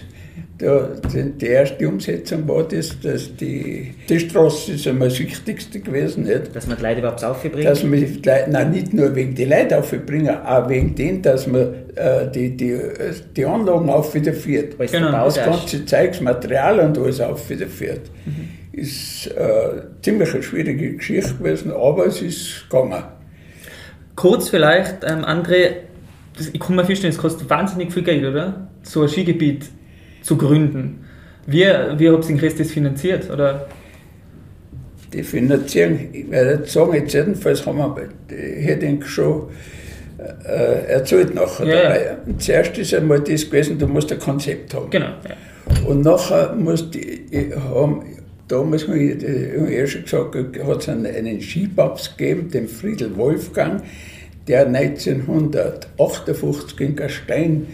Da, 0.58 0.88
die 1.14 1.46
erste 1.46 1.88
Umsetzung 1.88 2.48
war 2.48 2.66
das, 2.66 2.98
dass 3.00 3.36
die, 3.36 3.94
die 4.08 4.18
Straße 4.18 4.72
ist 4.72 4.88
einmal 4.88 5.08
das 5.08 5.20
Wichtigste 5.20 5.78
gewesen. 5.78 6.24
Nicht? 6.24 6.54
Dass 6.54 6.66
man 6.66 6.76
die 6.76 6.82
Leute 6.82 6.98
überhaupt 6.98 7.22
aufbringen? 7.22 7.62
Dass 7.62 7.84
man 7.84 7.92
die 7.92 8.06
Leute, 8.06 8.46
nein, 8.50 8.72
nicht 8.72 8.92
nur 8.92 9.14
wegen 9.14 9.36
die 9.36 9.44
Leute 9.44 9.78
aufbringen, 9.78 10.36
auch 10.36 10.68
wegen 10.68 10.96
dem, 10.96 11.22
dass 11.22 11.46
man 11.46 11.74
äh, 11.94 12.28
die, 12.34 12.56
die, 12.56 12.76
die 13.36 13.44
Anlagen 13.44 13.88
aufwiederführt. 13.88 14.76
Genau. 14.90 15.26
Das 15.26 15.36
ganze 15.36 15.86
Zeugsmaterial 15.86 16.80
und 16.80 16.98
alles 16.98 17.20
aufwiederführt. 17.20 18.10
Mhm. 18.26 18.80
Ist 18.80 19.28
äh, 19.28 19.82
ziemlich 20.02 20.34
eine 20.34 20.42
schwierige 20.42 20.94
Geschichte 20.96 21.34
gewesen, 21.34 21.70
aber 21.70 22.06
es 22.06 22.20
ist 22.20 22.68
gegangen. 22.68 23.04
Kurz 24.16 24.48
vielleicht, 24.48 25.04
ähm, 25.04 25.24
André, 25.24 25.74
ich 26.52 26.58
kann 26.58 26.74
mir 26.74 26.84
vorstellen, 26.84 27.12
es 27.12 27.18
kostet 27.18 27.48
wahnsinnig 27.48 27.92
viel 27.92 28.02
Geld, 28.02 28.24
oder? 28.24 28.68
So 28.82 29.02
ein 29.02 29.08
Skigebiet 29.08 29.66
zu 30.28 30.36
gründen. 30.36 31.04
Wie, 31.46 31.64
wie 31.64 32.10
habt 32.10 32.28
ihr 32.28 32.52
das 32.58 32.70
finanziert? 32.70 33.30
Oder? 33.30 33.66
Die 35.10 35.22
Finanzierung, 35.22 36.00
ich 36.12 36.30
werde 36.30 36.60
jetzt 36.60 36.72
sagen, 36.72 36.92
jetzt 36.92 37.14
jedenfalls 37.14 37.64
haben 37.64 37.78
wir 37.78 38.10
Heading 38.36 39.02
schon 39.02 39.48
äh, 40.18 40.92
erzählt 40.92 41.34
nachher 41.34 41.66
ja, 41.66 41.82
dabei. 41.82 42.04
Ja. 42.04 42.18
Zuerst 42.38 42.76
ist 42.76 42.92
einmal 42.92 43.20
das 43.20 43.46
gewesen, 43.46 43.78
du 43.78 43.86
musst 43.86 44.12
ein 44.12 44.18
Konzept 44.18 44.74
haben. 44.74 44.90
Genau. 44.90 45.06
Ja. 45.06 45.34
Und 45.86 46.02
nachher 46.02 46.54
musst 46.54 46.94
du 46.94 46.98
haben, 47.74 48.02
damals 48.48 48.86
habe 48.86 48.98
ich, 48.98 49.14
hab 49.58 49.70
ich 49.70 50.10
schon 50.10 50.30
gesagt, 50.30 50.62
hat 50.62 50.82
es 50.82 50.90
einen, 50.90 51.06
einen 51.06 51.40
Skipapst 51.40 52.18
gegeben, 52.18 52.50
den 52.50 52.68
Friedel 52.68 53.16
Wolfgang, 53.16 53.82
der 54.46 54.66
1958 54.66 56.80
in 56.80 56.96
Gastein 56.96 57.66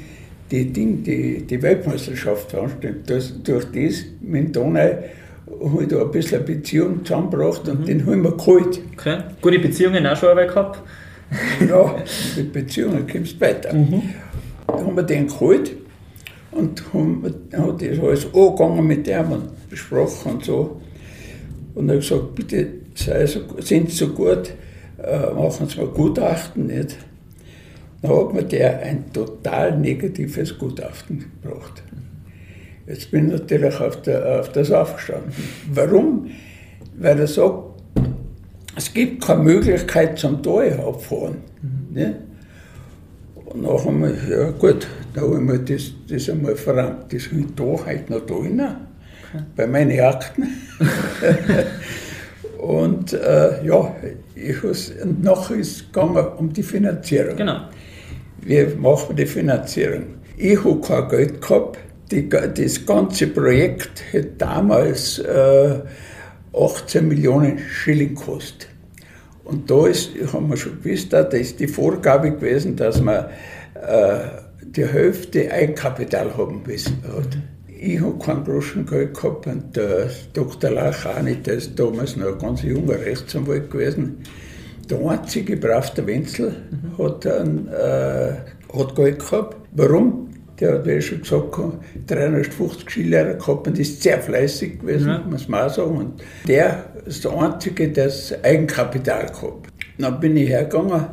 die, 0.50 0.72
Ding, 0.72 1.02
die, 1.02 1.42
die 1.42 1.62
Weltmeisterschaft 1.62 2.50
veranstaltet. 2.50 3.08
Das, 3.08 3.42
durch 3.42 3.66
das 3.72 4.04
mit 4.20 4.54
Donau 4.54 4.80
habe 4.80 5.82
ich 5.82 5.88
da 5.88 6.02
ein 6.02 6.10
bisschen 6.10 6.38
eine 6.38 6.46
Beziehung 6.46 7.04
zusammengebracht 7.04 7.68
und 7.68 7.80
mhm. 7.80 7.84
den 7.84 8.06
haben 8.06 8.22
wir 8.22 8.32
geholt. 8.32 8.80
Okay. 8.92 9.18
Gute 9.40 9.58
Beziehungen 9.58 10.06
auch 10.06 10.16
schon 10.16 10.30
einmal 10.30 10.46
gehabt? 10.46 10.82
ja, 11.68 11.96
mit 12.36 12.52
Beziehungen 12.52 13.06
kommst 13.10 13.36
du 13.36 13.40
weiter. 13.40 13.74
Mhm. 13.74 14.02
Da 14.66 14.74
haben 14.74 14.96
wir 14.96 15.02
den 15.02 15.26
geholt 15.26 15.72
und 16.52 16.82
haben, 16.92 17.22
hat 17.24 17.82
das 17.82 17.98
alles 17.98 18.26
angegangen 18.34 18.86
mit 18.86 19.06
dem 19.06 19.32
und 19.32 19.68
besprochen 19.68 20.32
und 20.32 20.44
so. 20.44 20.80
Und 21.74 21.88
er 21.88 21.96
hat 21.96 22.02
gesagt, 22.02 22.34
bitte 22.34 22.66
sei 22.94 23.26
so, 23.26 23.40
sind 23.58 23.90
Sie 23.90 23.96
so 23.96 24.08
gut, 24.08 24.52
äh, 25.02 25.32
machen 25.34 25.68
Sie 25.68 25.78
mal 25.78 25.88
Gutachten 25.88 26.66
nicht. 26.66 26.96
Dann 28.04 28.18
hat 28.18 28.34
mir 28.34 28.42
der 28.42 28.80
ein 28.80 29.10
total 29.14 29.78
negatives 29.78 30.58
Gutachten 30.58 31.24
gebracht. 31.40 31.82
Jetzt 32.86 33.10
bin 33.10 33.28
ich 33.28 33.40
natürlich 33.40 33.80
auf, 33.80 34.02
der, 34.02 34.40
auf 34.40 34.52
das 34.52 34.70
aufgestanden. 34.70 35.32
Warum? 35.72 36.30
Weil 36.98 37.20
er 37.20 37.26
sagt, 37.26 37.80
es 38.76 38.92
gibt 38.92 39.24
keine 39.24 39.44
Möglichkeit 39.44 40.18
zum 40.18 40.42
Tal 40.42 40.78
abfahren. 40.86 41.36
Mhm. 41.62 41.94
Ne? 41.94 42.16
Und 43.36 43.62
nachher 43.62 43.86
haben 43.86 44.02
wir, 44.02 44.38
ja 44.38 44.50
gut, 44.50 44.86
da 45.14 45.22
habe 45.22 45.36
ich 45.36 45.40
mir 45.40 45.58
das, 45.60 45.92
das 46.06 46.28
einmal 46.28 46.56
verrannt, 46.56 47.10
das 47.10 47.28
habe 47.28 47.40
ich 47.40 47.54
da 47.56 47.64
heute 47.64 48.12
noch 48.12 48.26
da 48.26 48.34
rein, 48.34 48.60
okay. 48.60 49.44
bei 49.56 49.66
meinen 49.66 49.98
Akten. 50.00 50.42
und 52.58 53.14
äh, 53.14 53.64
ja, 53.64 53.96
ich 54.34 54.62
und 55.02 55.24
nachher 55.24 55.56
ist 55.56 55.76
es 55.76 55.86
gegangen 55.86 56.26
um 56.36 56.52
die 56.52 56.62
Finanzierung. 56.62 57.36
Genau 57.36 57.60
wie 58.44 58.64
machen 58.78 59.16
wir 59.16 59.24
die 59.24 59.30
Finanzierung? 59.30 60.04
Ich 60.36 60.62
habe 60.64 60.80
kein 60.80 61.08
Geld 61.08 61.40
gehabt. 61.40 61.78
Die, 62.10 62.28
das 62.28 62.84
ganze 62.84 63.28
Projekt 63.28 64.02
hat 64.12 64.26
damals 64.38 65.18
äh, 65.18 65.80
18 66.52 67.08
Millionen 67.08 67.58
Schilling 67.58 68.14
gekostet. 68.14 68.68
Und 69.44 69.70
da 69.70 69.86
ist, 69.86 70.10
haben 70.32 70.48
wir 70.48 70.56
schon 70.56 70.82
gewusst, 70.82 71.12
da 71.12 71.22
ist 71.22 71.60
die 71.60 71.66
Vorgabe 71.66 72.32
gewesen, 72.32 72.76
dass 72.76 73.00
man 73.00 73.26
äh, 73.74 74.18
die 74.62 74.86
Hälfte 74.86 75.50
Eigenkapital 75.50 76.36
haben 76.36 76.62
müssen. 76.66 77.02
Ich 77.68 78.00
habe 78.00 78.18
kein 78.18 78.86
Geld 78.86 79.14
gehabt 79.14 79.46
und 79.46 79.76
der 79.76 80.08
Dr. 80.32 80.70
Lach 80.70 81.06
auch 81.06 81.22
nicht, 81.22 81.46
der 81.46 81.54
ist 81.54 81.78
damals 81.78 82.16
noch 82.16 82.32
ein 82.32 82.38
ganz 82.38 82.62
junger 82.62 82.98
Rechtsanwalt 82.98 83.70
gewesen. 83.70 84.18
Der 84.90 84.98
einzige 84.98 85.56
brav, 85.56 85.94
der 85.94 86.06
Wenzel, 86.06 86.52
mhm. 86.70 86.98
hat, 87.02 87.26
einen, 87.26 87.68
äh, 87.68 88.34
hat 88.76 88.96
Geld 88.96 89.18
gehabt. 89.18 89.56
Warum? 89.72 90.30
Der 90.60 90.74
hat, 90.74 90.86
ich 90.86 91.06
schon 91.06 91.20
gesagt 91.20 91.56
habe, 91.58 91.78
350 92.06 92.88
Skilehrer 92.88 93.34
gehabt 93.34 93.66
und 93.66 93.78
ist 93.78 94.02
sehr 94.02 94.20
fleißig 94.20 94.80
gewesen, 94.80 95.08
ja. 95.08 95.18
muss 95.28 95.48
man 95.48 95.68
auch 95.68 95.74
sagen. 95.74 95.96
Und 95.96 96.22
der 96.46 96.84
ist 97.06 97.24
der 97.24 97.36
Einzige, 97.36 97.88
der 97.88 98.04
das 98.06 98.32
Eigenkapital 98.44 99.26
gehabt. 99.26 99.68
Dann 99.98 100.20
bin 100.20 100.36
ich 100.36 100.48
hergegangen 100.48 101.06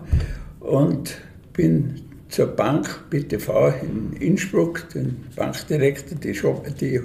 und 0.59 1.17
bin 1.53 2.01
zur 2.29 2.47
Bank 2.47 3.09
BTV 3.09 3.73
in 3.81 4.13
Innsbruck, 4.21 4.87
den 4.93 5.23
Bankdirektor, 5.35 6.17
die, 6.17 6.33
Shop, 6.33 6.65
die 6.79 7.01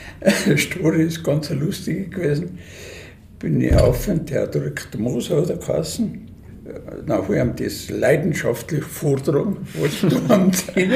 Story 0.56 1.04
ist 1.04 1.24
ganz 1.24 1.50
lustig 1.50 2.12
gewesen 2.12 2.58
bin 3.42 3.60
ich 3.60 3.74
auf 3.74 4.06
und 4.06 4.30
der 4.30 4.46
drückt 4.46 4.96
Moser 4.98 5.42
oder 5.42 5.56
Kassen. 5.56 6.28
Nachher 7.06 7.40
haben 7.40 7.56
das 7.56 7.90
leidenschaftlich 7.90 8.84
vortragen, 8.84 9.56
was 9.74 10.12
am 10.30 10.52
sind. 10.52 10.92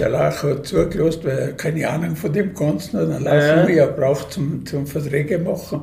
Der 0.00 0.08
Lach 0.08 0.42
hat 0.42 0.66
zugelassen, 0.66 1.20
weil 1.22 1.38
er 1.38 1.52
keine 1.52 1.88
Ahnung 1.88 2.16
von 2.16 2.32
dem 2.32 2.52
Ganzen 2.52 2.98
hat. 2.98 3.08
Dann 3.10 3.22
laufen 3.22 3.68
wir, 3.68 3.82
er 3.82 3.86
braucht 3.92 4.32
zum, 4.32 4.66
zum 4.66 4.88
Verträge 4.88 5.38
machen. 5.38 5.82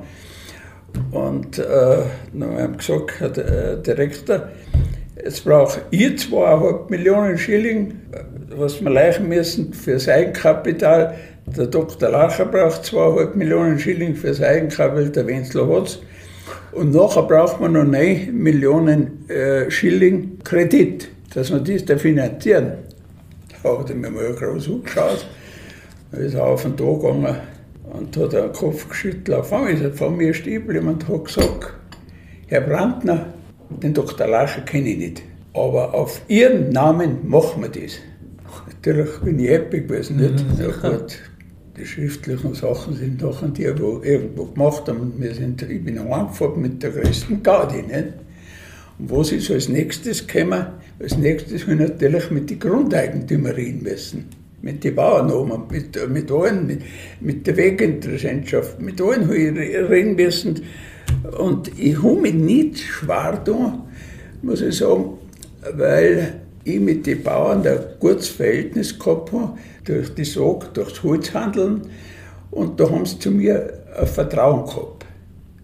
Und 1.11 1.57
äh, 1.57 1.63
dann 2.33 2.57
haben 2.57 2.73
wir 2.73 2.77
gesagt, 2.77 3.19
Herr 3.19 3.37
äh, 3.37 3.81
Direktor, 3.81 4.49
jetzt 5.23 5.45
brauche 5.45 5.81
ich 5.91 6.19
zweieinhalb 6.19 6.89
Millionen 6.89 7.37
Schilling, 7.37 8.01
was 8.57 8.81
wir 8.83 8.89
leichen 8.89 9.27
müssen 9.27 9.73
für 9.73 9.93
das 9.93 10.07
Eigenkapital, 10.07 11.15
der 11.45 11.67
Dr. 11.67 12.09
Lacher 12.09 12.45
braucht 12.45 12.83
2,5 12.83 13.35
Millionen 13.35 13.79
Schilling 13.79 14.15
fürs 14.15 14.41
Eigenkapital, 14.41 15.09
der 15.09 15.27
Wenzler 15.27 15.67
hat 15.67 15.99
Und 16.71 16.93
nachher 16.93 17.23
braucht 17.23 17.59
man 17.59 17.73
noch 17.73 17.83
9 17.83 18.29
Millionen 18.33 19.29
äh, 19.29 19.69
Schilling 19.69 20.39
Kredit, 20.43 21.09
dass 21.33 21.51
wir 21.51 21.59
das 21.59 21.85
da 21.85 21.97
finanzieren. 21.97 22.73
Da 23.61 23.77
hat 23.77 23.89
er 23.89 23.95
mir 23.95 24.09
mal 24.09 24.33
groß 24.33 24.69
angeschaut, 24.69 25.25
da 26.11 26.17
ist 26.17 26.33
er 26.33 26.45
auf 26.45 26.65
und 26.65 26.79
da 26.79 26.85
gegangen 26.85 27.35
und 27.93 28.17
hat 28.17 28.33
den 28.33 28.51
Kopf 28.51 28.89
geschüttelt. 28.89 29.37
Auf 29.37 29.53
einmal 29.53 29.73
ist 29.73 29.83
er 29.83 29.93
von 29.93 30.17
mir 30.17 30.33
stehen 30.33 30.65
geblieben 30.65 30.87
und 30.87 31.07
hat 31.07 31.25
gesagt, 31.25 31.73
Herr 32.47 32.61
Brandner, 32.61 33.27
den 33.69 33.93
Dr. 33.93 34.27
Lacher 34.27 34.61
kenne 34.61 34.89
ich 34.89 34.97
nicht, 34.97 35.21
aber 35.53 35.93
auf 35.93 36.21
Ihren 36.27 36.69
Namen 36.69 37.19
machen 37.27 37.61
wir 37.61 37.69
das. 37.69 37.99
Natürlich 38.85 39.17
bin 39.19 39.39
ich 39.39 39.49
happy 39.49 39.79
gewesen. 39.79 40.17
Nicht? 40.17 40.33
Mhm, 40.33 40.61
ja, 40.61 40.89
gut, 40.89 41.17
die 41.77 41.85
schriftlichen 41.85 42.53
Sachen 42.53 42.97
sind 42.97 43.21
nachher 43.21 43.47
die, 43.47 43.63
die 43.63 44.07
irgendwo 44.09 44.43
gemacht 44.43 44.89
haben. 44.89 45.13
Wir 45.19 45.33
sind, 45.33 45.61
ich 45.61 45.81
bin 45.85 45.97
angefahren 45.99 46.61
mit 46.61 46.83
der 46.83 46.89
größten 46.89 47.41
Gaudi. 47.41 47.83
Nicht? 47.83 48.09
Und 48.99 49.09
was 49.09 49.31
ist 49.31 49.49
als 49.51 49.69
nächstes 49.69 50.27
gekommen? 50.27 50.65
Als 50.99 51.17
nächstes 51.17 51.61
habe 51.63 51.73
ich 51.75 51.79
natürlich 51.79 52.29
mit 52.29 52.49
den 52.49 52.59
Grundeigentümern 52.59 53.53
reden 53.53 53.83
müssen. 53.83 54.25
Mit 54.61 54.83
den 54.83 54.95
Bauernomen, 54.95 55.61
mit, 55.71 56.09
mit 56.09 56.29
allen, 56.29 56.67
mit, 56.67 56.81
mit 57.21 57.47
der 57.47 57.55
Weginteressentschaft, 57.55 58.81
mit 58.81 58.99
allen 58.99 59.27
habe 59.27 59.37
ich 59.37 59.89
reden 59.89 60.17
müssen. 60.17 60.61
Und 61.37 61.71
ich 61.79 62.03
habe 62.03 62.19
mich 62.19 62.33
nicht 62.33 62.79
schwer 62.79 63.41
da, 63.45 63.81
muss 64.41 64.59
ich 64.59 64.75
sagen, 64.75 65.13
weil 65.73 66.42
ich 66.63 66.79
mit 66.79 67.05
den 67.05 67.23
Bauern 67.23 67.65
ein 67.65 67.79
gutes 67.99 68.29
Verhältnis 68.29 68.97
gehabt 68.97 69.31
habe, 69.31 69.57
durch 69.83 70.13
die 70.15 70.23
Sog, 70.23 70.73
durchs 70.73 71.03
Holzhandeln. 71.03 71.81
Und 72.51 72.79
da 72.79 72.89
haben 72.89 73.05
sie 73.05 73.19
zu 73.19 73.31
mir 73.31 73.73
ein 73.97 74.07
Vertrauen 74.07 74.65
gehabt. 74.65 75.05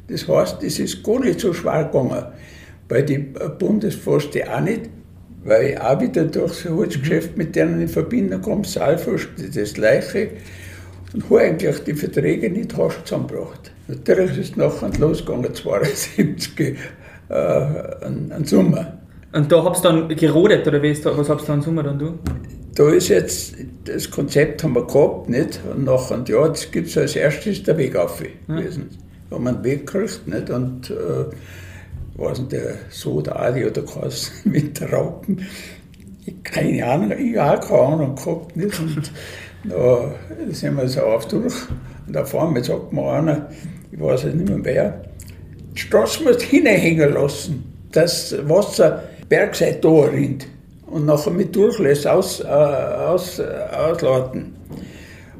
Das 0.07 0.27
heißt, 0.27 0.63
es 0.63 0.79
ist 0.79 1.03
gar 1.03 1.19
nicht 1.19 1.39
so 1.39 1.53
schwer 1.53 1.85
gegangen. 1.85 2.25
Bei 2.87 3.01
den 3.03 3.33
Bundesforsten 3.59 4.41
auch 4.47 4.61
nicht, 4.61 4.89
weil 5.43 5.71
ich 5.71 5.79
auch 5.79 6.01
wieder 6.01 6.25
durchs 6.25 6.65
Holzgeschäft 6.65 7.37
mit 7.37 7.55
denen 7.55 7.79
in 7.79 7.87
Verbindung 7.87 8.41
kam, 8.41 8.63
Saalforst, 8.63 9.29
das 9.53 9.73
Gleiche. 9.73 10.31
Und 11.13 11.23
habe 11.25 11.41
eigentlich 11.41 11.79
die 11.83 11.93
Verträge 11.93 12.49
nicht 12.49 12.77
rasch 12.77 13.03
zusammengebracht. 13.03 13.71
Natürlich 13.87 14.37
ist 14.37 14.51
es 14.51 14.55
nachher 14.57 14.91
losgegangen, 14.99 15.53
72 15.53 16.77
äh, 17.29 17.33
an, 17.33 18.31
an 18.31 18.45
Sommer. 18.45 18.98
Und 19.31 19.51
da 19.51 19.63
habt 19.63 19.77
ihr 19.77 19.83
dann 19.83 20.07
gerodet, 20.09 20.67
oder 20.67 20.81
was 20.81 21.29
habt 21.29 21.41
ihr 21.41 21.47
dann 21.47 21.61
Sommer 21.61 21.83
dann 21.83 21.99
du? 21.99 22.17
Da 22.75 22.89
ist 22.89 23.09
jetzt, 23.09 23.55
das 23.85 24.09
Konzept 24.09 24.63
haben 24.63 24.73
wir 24.73 24.85
gehabt, 24.85 25.29
nicht? 25.29 25.59
Und 25.69 25.83
nach 25.83 26.11
einem 26.11 26.25
Jahr 26.25 26.53
gibt 26.71 26.87
es 26.87 26.97
als 26.97 27.15
erstes 27.15 27.63
der 27.63 27.77
Weg 27.77 27.95
auf 27.95 28.19
gewesen. 28.47 28.89
Da 29.29 29.35
haben 29.35 29.43
wir 29.43 29.49
einen 29.49 29.63
Weg 29.63 29.85
gekriegt, 29.85 30.27
nicht? 30.27 30.49
Und, 30.49 30.89
äh, 30.89 31.25
weiß 32.15 32.39
nicht, 32.39 32.51
der 32.53 32.75
Soda 32.89 33.35
Adi 33.35 33.65
oder 33.65 33.83
was 34.01 34.31
mit 34.45 34.79
der 34.79 34.91
Raupen. 34.93 35.45
Keine 36.43 36.85
Ahnung, 36.85 37.11
ich 37.17 37.37
habe 37.37 37.59
auch 37.59 37.67
keine 37.67 37.81
Ahnung 37.81 38.15
gehabt, 38.15 38.55
nicht? 38.55 38.79
Und 38.79 39.11
da 39.69 40.11
sind 40.49 40.75
wir 40.75 40.87
so 40.87 41.01
auf 41.01 41.27
durch. 41.27 41.55
Und 42.07 42.17
auf 42.17 42.35
einmal 42.35 42.63
sagt 42.63 42.93
mir 42.93 43.11
einer, 43.11 43.49
ich 43.91 43.99
weiß 43.99 44.25
nicht 44.25 44.49
mehr 44.49 44.63
wer, 44.63 45.01
die 45.75 45.79
Straße 45.79 46.23
musst 46.23 46.41
hinhängen 46.41 47.13
lassen, 47.13 47.63
dass 47.91 48.35
Wasser 48.47 49.03
Bergseite 49.29 49.79
da 49.81 50.01
rinnt 50.01 50.47
und 50.87 51.05
nachher 51.05 51.31
mit 51.31 51.55
Durchlässt 51.55 52.07
aus, 52.07 52.41
äh, 52.41 52.47
aus, 52.47 53.39
äh, 53.39 53.43
ausladen. 53.75 54.55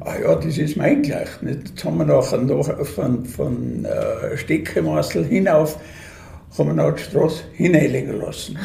Ah 0.00 0.14
ja, 0.22 0.34
das 0.36 0.56
ist 0.56 0.76
mein 0.76 1.02
gleich. 1.02 1.28
Jetzt 1.42 1.84
haben 1.84 1.98
wir 1.98 2.06
nachher 2.06 2.38
noch 2.38 2.86
von, 2.86 3.26
von 3.26 3.84
äh, 3.84 4.36
Steckemaßel 4.36 5.26
hinauf 5.26 5.76
haben 6.58 6.68
wir 6.68 6.74
noch 6.74 6.94
die 6.94 7.02
Straße 7.02 7.44
hineinlegen 7.52 8.20
lassen. 8.20 8.58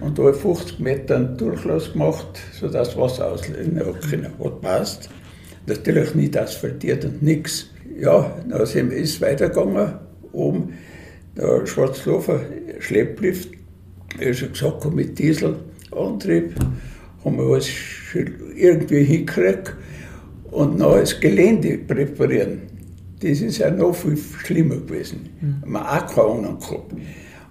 Und 0.00 0.18
da 0.18 0.24
habe 0.24 0.32
ich 0.32 0.42
50 0.42 0.78
Meter 0.80 1.20
Durchlass 1.20 1.92
gemacht, 1.92 2.40
sodass 2.52 2.88
das 2.88 2.96
Wasser 2.96 3.32
auslegen 3.32 3.76
kann. 3.76 4.26
Hat 4.38 4.60
passt. 4.60 5.08
Natürlich 5.66 6.14
nicht 6.14 6.36
asphaltiert 6.36 7.04
und 7.04 7.22
nichts. 7.22 7.66
Ja, 7.98 8.32
dann 8.48 8.62
ist 8.62 8.74
es 9.14 9.20
weitergegangen. 9.20 9.94
Oben 10.32 10.74
der 11.36 11.66
Schwarzlofer 11.66 12.40
Schlepplift, 12.80 13.50
ich 14.18 14.38
schon 14.38 14.52
gesagt 14.52 14.84
habe, 14.84 14.94
mit 14.94 15.18
Dieselantrieb, 15.18 16.54
haben 17.24 17.36
wir 17.36 17.44
alles 17.44 17.70
irgendwie 18.56 19.04
hingekriegt. 19.04 19.74
Und 20.50 20.78
noch 20.78 20.98
das 20.98 21.18
Gelände 21.18 21.78
präparieren. 21.78 22.62
Das 23.20 23.40
ist 23.40 23.58
ja 23.58 23.70
noch 23.70 23.94
viel 23.94 24.18
schlimmer 24.44 24.76
gewesen. 24.76 25.30
Mhm. 25.40 25.62
Man 25.64 25.82
auch 25.82 26.06
keine 26.06 26.28
Ahnung 26.28 26.58
gehabt. 26.58 26.92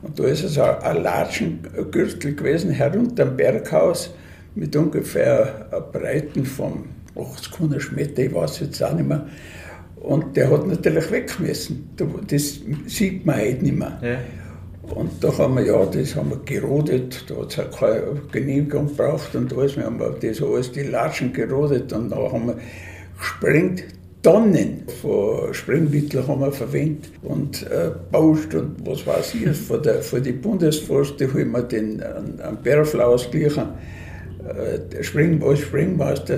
Und 0.01 0.19
da 0.19 0.23
ist 0.25 0.43
also 0.43 0.63
ein 0.63 1.03
Latschengürtel 1.03 2.35
gewesen, 2.35 2.71
herunter 2.71 3.23
am 3.23 3.37
Berghaus, 3.37 4.13
mit 4.55 4.75
ungefähr 4.75 5.69
Breiten 5.91 6.45
von 6.45 6.85
80 7.15 7.91
Meter, 7.93 8.23
ich 8.23 8.33
weiß 8.33 8.59
jetzt 8.61 8.83
auch 8.83 8.93
nicht 8.93 9.07
mehr. 9.07 9.25
Und 9.95 10.35
der 10.35 10.49
hat 10.49 10.67
natürlich 10.67 11.11
weg 11.11 11.39
müssen. 11.39 11.89
Das 12.27 12.59
sieht 12.87 13.25
man 13.25 13.39
heute 13.39 13.63
nicht 13.63 13.77
mehr. 13.77 13.99
Ja. 14.01 14.17
Und 14.95 15.23
da 15.23 15.37
haben 15.37 15.55
wir, 15.55 15.65
ja, 15.65 15.85
das 15.85 16.15
haben 16.15 16.31
wir 16.31 16.39
gerodet, 16.45 17.25
da 17.27 17.35
hat 17.37 17.51
es 17.51 17.59
auch 17.59 17.79
keine 17.79 18.01
Genehmigung 18.31 18.87
gebraucht 18.87 19.35
und 19.35 19.55
alles. 19.57 19.77
Wir 19.77 19.85
haben 19.85 19.99
das 19.99 20.41
alles, 20.41 20.71
die 20.71 20.83
Latschen 20.83 21.33
gerodet 21.33 21.93
und 21.93 22.09
dann 22.09 22.31
haben 22.31 22.47
wir 22.47 22.57
gesprengt. 23.17 23.83
Tonnen 24.23 24.83
von 25.01 25.51
Sprengmitteln 25.51 26.27
haben 26.27 26.41
wir 26.41 26.51
verwendet 26.51 27.09
und 27.23 27.63
äh, 27.63 27.89
Baust 28.11 28.53
und 28.53 28.75
was 28.85 29.07
weiß 29.07 29.33
ich. 29.33 29.57
Von 29.67 29.81
der, 29.81 30.03
von 30.03 30.21
die 30.21 30.31
Bundesforste 30.31 31.27
haben 31.27 31.51
wir 31.51 31.63
den 31.63 32.03
einen 32.03 32.57
Berfler 32.61 33.07
ausgeglichen. 33.07 33.63
Äh, 34.47 34.77
der 34.91 35.01
Spring, 35.01 35.41
als 35.41 35.61
Sprengmeister 35.61 36.37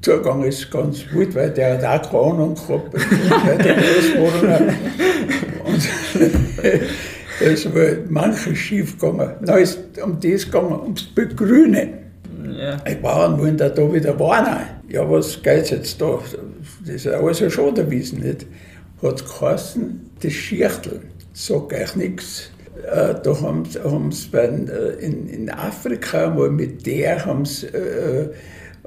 Zugang 0.00 0.44
ist 0.44 0.70
ganz 0.70 0.98
gut, 1.12 1.34
weil 1.34 1.50
der 1.50 1.82
hat 1.82 2.04
auch 2.04 2.10
keine 2.10 2.22
Ahnung 2.22 2.54
gehabt, 2.54 2.94
weil 2.94 3.58
der 3.64 3.74
Großwohner. 3.74 4.60
Und 5.64 5.88
da 7.40 7.46
ist 7.46 7.66
aber 7.66 7.96
manches 8.08 8.58
schief 8.58 8.98
gegangen. 8.98 9.30
Dann 9.42 9.58
ist 9.58 9.78
um 10.02 10.18
das 10.20 10.44
gegangen, 10.44 10.80
ums 10.80 11.02
Begrünen. 11.02 12.04
Ja. 12.56 12.76
Die 12.76 12.94
Bauern 12.96 13.38
wollen 13.38 13.56
da, 13.56 13.68
da 13.68 13.92
wieder 13.92 14.18
warnen. 14.18 14.66
Ja, 14.88 15.08
was 15.10 15.42
geht 15.42 15.70
jetzt 15.70 16.00
da? 16.00 16.18
Das 16.86 16.94
ist 16.94 17.06
alles 17.06 17.42
ein 17.42 17.50
Schadenwiesen, 17.50 18.20
nicht? 18.20 18.46
Hat 19.02 19.24
geheißen, 19.26 20.10
das 20.22 20.32
Schirchtel, 20.32 21.00
sag 21.32 21.72
euch 21.72 21.96
nichts. 21.96 22.50
Äh, 22.82 23.14
da 23.22 23.40
haben 23.40 23.64
sie 24.10 24.28
äh, 24.36 25.04
in, 25.04 25.28
in 25.28 25.50
Afrika 25.50 26.28
mal 26.30 26.50
mit 26.50 26.84
der 26.86 27.24
haben 27.24 27.44
sie, 27.44 27.66
äh, 27.66 28.28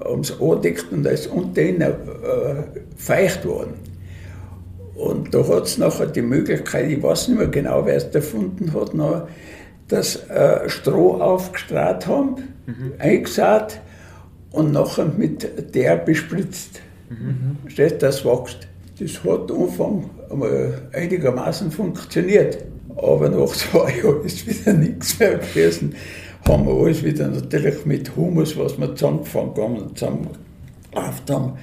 haben 0.04 0.24
sie 0.24 0.34
angedeckt 0.40 0.86
und 0.92 1.04
da 1.04 1.12
ist 1.12 1.28
unter 1.28 1.62
ihnen 1.62 1.82
äh, 1.82 1.94
feucht 2.96 3.46
worden. 3.46 3.74
Und 4.98 5.32
da 5.32 5.48
hat 5.48 5.66
es 5.66 5.78
nachher 5.78 6.08
die 6.08 6.24
Möglichkeit, 6.24 6.90
ich 6.90 7.02
weiß 7.02 7.28
nicht 7.28 7.38
mehr 7.38 7.48
genau, 7.48 7.86
wer 7.86 7.98
es 7.98 8.06
erfunden 8.06 8.74
hat, 8.74 8.96
noch, 8.96 9.28
dass 9.88 10.28
äh, 10.28 10.68
Stroh 10.68 11.22
aufgestrahlt 11.22 12.08
haben, 12.08 12.36
mhm. 12.66 12.94
eingesät 12.98 13.80
und 14.52 14.72
nachher 14.72 15.06
mit 15.06 15.76
der 15.76 15.98
bespritzt. 15.98 16.82
Mhm. 17.10 17.58
Verstehst 17.62 18.02
das 18.02 18.26
wächst. 18.26 18.68
Das 19.00 19.24
hat 19.24 19.52
am 19.52 19.62
Anfang 19.62 20.10
einigermaßen 20.92 21.70
funktioniert. 21.70 22.66
Aber 22.96 23.30
nach 23.30 23.50
zwei 23.50 23.98
Jahren 24.04 24.26
ist 24.26 24.48
wieder 24.48 24.74
nichts 24.74 25.20
mehr 25.20 25.38
gewesen. 25.38 25.96
Haben 26.48 26.66
wir 26.66 26.74
alles 26.74 27.04
wieder 27.04 27.28
natürlich 27.28 27.86
mit 27.86 28.16
Humus, 28.16 28.58
was 28.58 28.80
wir 28.80 28.96
zusammengefangen 28.96 29.56
haben 29.58 29.78
und 29.78 30.00
zusammen 30.00 30.30
haben, 30.96 31.54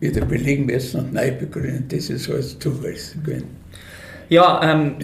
wieder 0.00 0.24
belegen 0.24 0.66
müssen 0.66 1.00
und 1.00 1.12
neu 1.12 1.32
begrünen. 1.32 1.84
Das 1.88 2.10
ist 2.10 2.30
alles 2.30 2.58
Zufall. 2.58 2.94
Ja, 4.28 4.60
ähm, 4.62 4.96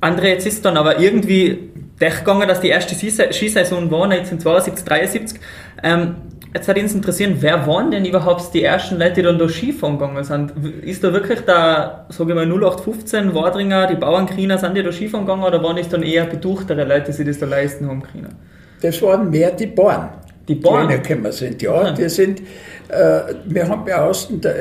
André, 0.00 0.28
jetzt 0.28 0.46
ist 0.46 0.64
dann 0.64 0.76
aber 0.76 1.00
irgendwie 1.00 1.70
gegangen, 1.98 2.46
dass 2.46 2.60
die 2.60 2.68
erste 2.68 2.94
Skisaison 2.94 3.90
war, 3.90 4.04
1972, 4.04 4.84
73. 4.84 5.40
Ähm, 5.82 6.16
jetzt 6.54 6.68
hat 6.68 6.78
uns 6.78 6.94
interessieren, 6.94 7.36
wer 7.40 7.66
waren 7.66 7.90
denn 7.90 8.04
überhaupt 8.04 8.52
die 8.52 8.62
ersten 8.62 8.98
Leute, 8.98 9.14
die 9.14 9.22
dann 9.22 9.38
da 9.38 9.48
Skifahren 9.48 9.98
gegangen 9.98 10.22
sind? 10.22 10.52
Ist 10.82 11.02
da 11.02 11.12
wirklich 11.12 11.40
da, 11.40 12.06
sage 12.10 12.30
ich 12.30 12.36
mal, 12.36 12.46
0815 12.46 13.34
Wadringer, 13.34 13.86
die 13.86 13.96
Bauernkriener, 13.96 14.58
sind 14.58 14.76
die 14.76 14.82
da 14.82 14.92
Skifahren 14.92 15.26
gegangen 15.26 15.44
oder 15.44 15.62
waren 15.62 15.78
es 15.78 15.88
dann 15.88 16.02
eher 16.02 16.26
beduchtere 16.26 16.84
Leute, 16.84 17.06
die 17.06 17.12
sich 17.12 17.26
das 17.26 17.38
da 17.38 17.46
leisten 17.46 17.88
haben 17.88 18.02
können? 18.02 18.34
Das 18.82 19.00
waren 19.02 19.30
mehr 19.30 19.50
die 19.52 19.66
Bauern. 19.66 20.10
Die 20.48 20.54
Bauern? 20.54 21.02
Können 21.02 21.32
sind, 21.32 21.60
ja. 21.62 21.72
Ah. 21.72 21.90
Die 21.90 22.08
sind, 22.08 22.40
äh, 22.88 23.34
wir 23.44 23.68
haben 23.68 23.84
bei 23.84 23.96
außen, 23.96 24.40
der, 24.40 24.54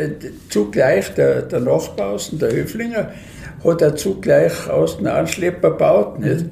zugleich 0.49 1.13
der, 1.13 1.43
der 1.43 1.59
Nachbar 1.59 2.13
außen, 2.13 2.39
der 2.39 2.51
Höflinger, 2.51 3.11
hat 3.63 3.81
er 3.81 3.95
zugleich 3.95 4.69
außen 4.69 5.05
einen 5.05 5.27
Schlepper 5.27 5.71
gebaut. 5.71 6.19
Nicht? 6.19 6.45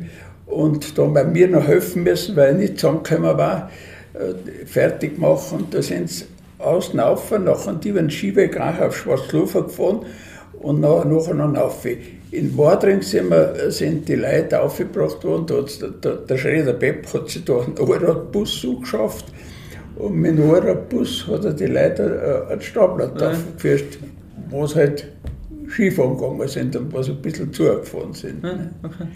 Und 0.45 0.97
da 0.97 1.03
haben 1.03 1.15
wir 1.15 1.23
mir 1.23 1.47
noch 1.47 1.67
helfen 1.67 2.03
müssen, 2.03 2.35
weil 2.35 2.53
ich 2.53 2.69
nicht 2.69 2.79
zusammengekommen 2.79 3.37
war, 3.37 3.71
äh, 4.13 4.65
fertig 4.65 5.17
machen. 5.17 5.59
Und 5.59 5.73
da 5.73 5.81
sind 5.81 6.09
sie 6.09 6.25
außen 6.59 6.99
auf, 6.99 7.31
nachher 7.31 7.73
die 7.73 7.89
über 7.89 7.99
den 7.99 8.11
Skiweg 8.11 8.59
auf 8.59 8.95
Schwarzlofer 8.95 9.63
gefahren 9.63 10.05
und 10.63 10.79
nachher, 10.79 11.05
nachher 11.05 11.33
noch 11.35 11.55
auf. 11.55 11.85
In 12.31 12.57
Wadring 12.57 13.01
sind, 13.01 13.29
wir, 13.29 13.69
sind 13.69 14.07
die 14.07 14.15
Leute 14.15 14.59
aufgebracht 14.59 15.23
worden, 15.23 15.45
da 15.45 15.89
der, 15.89 16.15
der 16.15 16.37
Schredder 16.37 16.73
Pepp 16.73 17.13
hat 17.13 17.29
sich 17.29 17.45
da 17.45 17.59
einen 17.59 17.77
Allradbus 17.77 18.61
zugeschafft 18.61 19.25
und 19.97 20.15
mit 20.15 20.37
dem 20.37 20.49
Allradbus 20.49 21.27
hat 21.27 21.45
er 21.45 21.53
die 21.53 21.67
Leute 21.67 22.45
äh, 22.49 22.51
einen 22.51 22.61
Stapler 22.61 23.11
ja. 23.19 23.31
aufgeführt, 23.31 23.99
wo 24.49 24.65
sie 24.65 24.75
halt 24.75 25.07
Skifahren 25.69 26.17
gegangen 26.17 26.47
sind 26.47 26.75
und 26.75 26.93
was 26.93 27.09
ein 27.09 27.21
bisschen 27.21 27.53
zugefahren 27.53 28.13
sind. 28.13 28.43
Ja, 28.43 28.69
okay. 28.83 29.07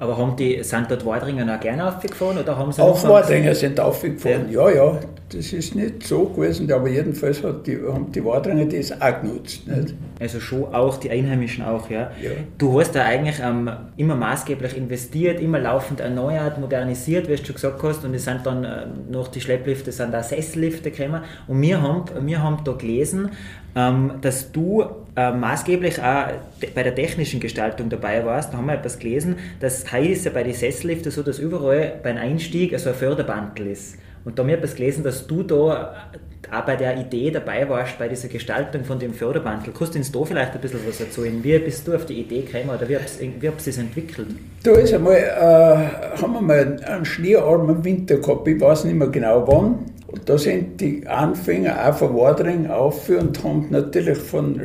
Aber 0.00 0.16
haben 0.16 0.36
die, 0.36 0.62
sind 0.62 0.88
dort 0.90 1.04
Wadringer 1.04 1.56
auch 1.56 1.60
gerne 1.60 1.88
aufgefahren 1.88 2.38
oder 2.38 2.56
haben 2.56 2.70
sie 2.70 2.80
Auch 2.80 3.02
Wadringer 3.02 3.54
sind 3.54 3.80
aufgefahren, 3.80 4.50
ja. 4.50 4.68
ja, 4.70 4.76
ja. 4.76 5.00
Das 5.30 5.52
ist 5.52 5.74
nicht 5.74 6.06
so 6.06 6.24
gewesen, 6.24 6.72
aber 6.72 6.88
jedenfalls 6.88 7.42
hat 7.42 7.66
die, 7.66 7.76
haben 7.76 8.10
die 8.12 8.24
Wadringer 8.24 8.64
das 8.64 8.92
auch 8.92 9.20
genutzt. 9.20 9.66
Nicht? 9.66 9.94
Also 10.20 10.40
schon 10.40 10.72
auch 10.72 10.96
die 10.98 11.10
Einheimischen 11.10 11.64
auch, 11.64 11.90
ja. 11.90 12.12
ja. 12.22 12.30
Du 12.56 12.80
hast 12.80 12.92
da 12.92 13.04
eigentlich 13.04 13.38
ähm, 13.44 13.70
immer 13.96 14.14
maßgeblich 14.14 14.76
investiert, 14.76 15.40
immer 15.40 15.58
laufend 15.58 16.00
erneuert, 16.00 16.58
modernisiert, 16.58 17.28
wie 17.28 17.34
du 17.34 17.44
schon 17.44 17.56
gesagt 17.56 17.82
hast, 17.82 18.04
und 18.04 18.14
es 18.14 18.24
sind 18.24 18.46
dann 18.46 18.64
äh, 18.64 18.86
noch 19.10 19.28
die 19.28 19.40
Schlepplifte, 19.40 19.90
sind 19.90 20.14
da 20.14 20.22
Sessellifte 20.22 20.92
gekommen. 20.92 21.22
Und 21.46 21.60
wir 21.60 21.82
haben, 21.82 22.04
wir 22.24 22.42
haben 22.42 22.58
da 22.64 22.72
gelesen, 22.72 23.30
dass 23.74 24.50
du 24.50 24.84
äh, 25.14 25.30
maßgeblich 25.32 26.00
auch 26.02 26.28
bei 26.74 26.82
der 26.82 26.94
technischen 26.94 27.40
Gestaltung 27.40 27.88
dabei 27.88 28.24
warst. 28.24 28.52
Da 28.52 28.58
haben 28.58 28.66
wir 28.66 28.74
etwas 28.74 28.98
gelesen, 28.98 29.36
dass 29.60 29.92
heute 29.92 30.08
ist 30.08 30.24
ja 30.24 30.30
bei 30.32 30.42
den 30.42 30.54
Sesselliften 30.54 31.12
so, 31.12 31.22
dass 31.22 31.38
überall 31.38 31.94
beim 32.02 32.16
Einstieg 32.16 32.72
also 32.72 32.90
ein 32.90 32.96
Förderbandel 32.96 33.68
ist. 33.68 33.96
Und 34.24 34.38
da 34.38 34.42
haben 34.42 34.48
wir 34.48 34.56
etwas 34.58 34.74
gelesen, 34.74 35.04
dass 35.04 35.26
du 35.26 35.42
da 35.42 36.10
auch 36.50 36.60
bei 36.62 36.76
der 36.76 36.96
Idee 36.98 37.30
dabei 37.30 37.68
warst, 37.68 37.98
bei 37.98 38.08
dieser 38.08 38.28
Gestaltung 38.28 38.84
von 38.84 38.98
dem 38.98 39.12
Förderbandel. 39.12 39.72
Kannst 39.76 39.94
du 39.94 39.98
uns 39.98 40.12
da 40.12 40.24
vielleicht 40.24 40.54
ein 40.54 40.60
bisschen 40.60 40.80
was 40.86 41.00
erzählen? 41.00 41.42
Wie 41.42 41.58
bist 41.58 41.86
du 41.86 41.94
auf 41.94 42.06
die 42.06 42.20
Idee 42.20 42.42
gekommen 42.42 42.70
oder 42.76 42.88
wie 42.88 42.96
hat 42.96 43.04
es 43.06 43.78
entwickelt? 43.78 44.28
Da 44.62 44.72
ist 44.72 44.94
einmal, 44.94 45.16
äh, 45.16 46.20
haben 46.20 46.32
wir 46.32 46.40
mal 46.40 46.78
einen 46.84 47.04
schneearmen 47.04 47.84
Winter 47.84 48.16
gehabt, 48.16 48.46
ich 48.48 48.60
weiß 48.60 48.84
nicht 48.84 48.96
mehr 48.96 49.08
genau 49.08 49.46
wann. 49.46 49.86
Und 50.08 50.26
da 50.26 50.38
sind 50.38 50.80
die 50.80 51.06
Anfänger 51.06 51.86
auch 51.86 51.94
von 51.94 52.16
Wadring 52.16 52.66
auf 52.70 53.10
und 53.10 53.44
haben 53.44 53.66
natürlich 53.68 54.16
von, 54.16 54.58
äh, 54.58 54.64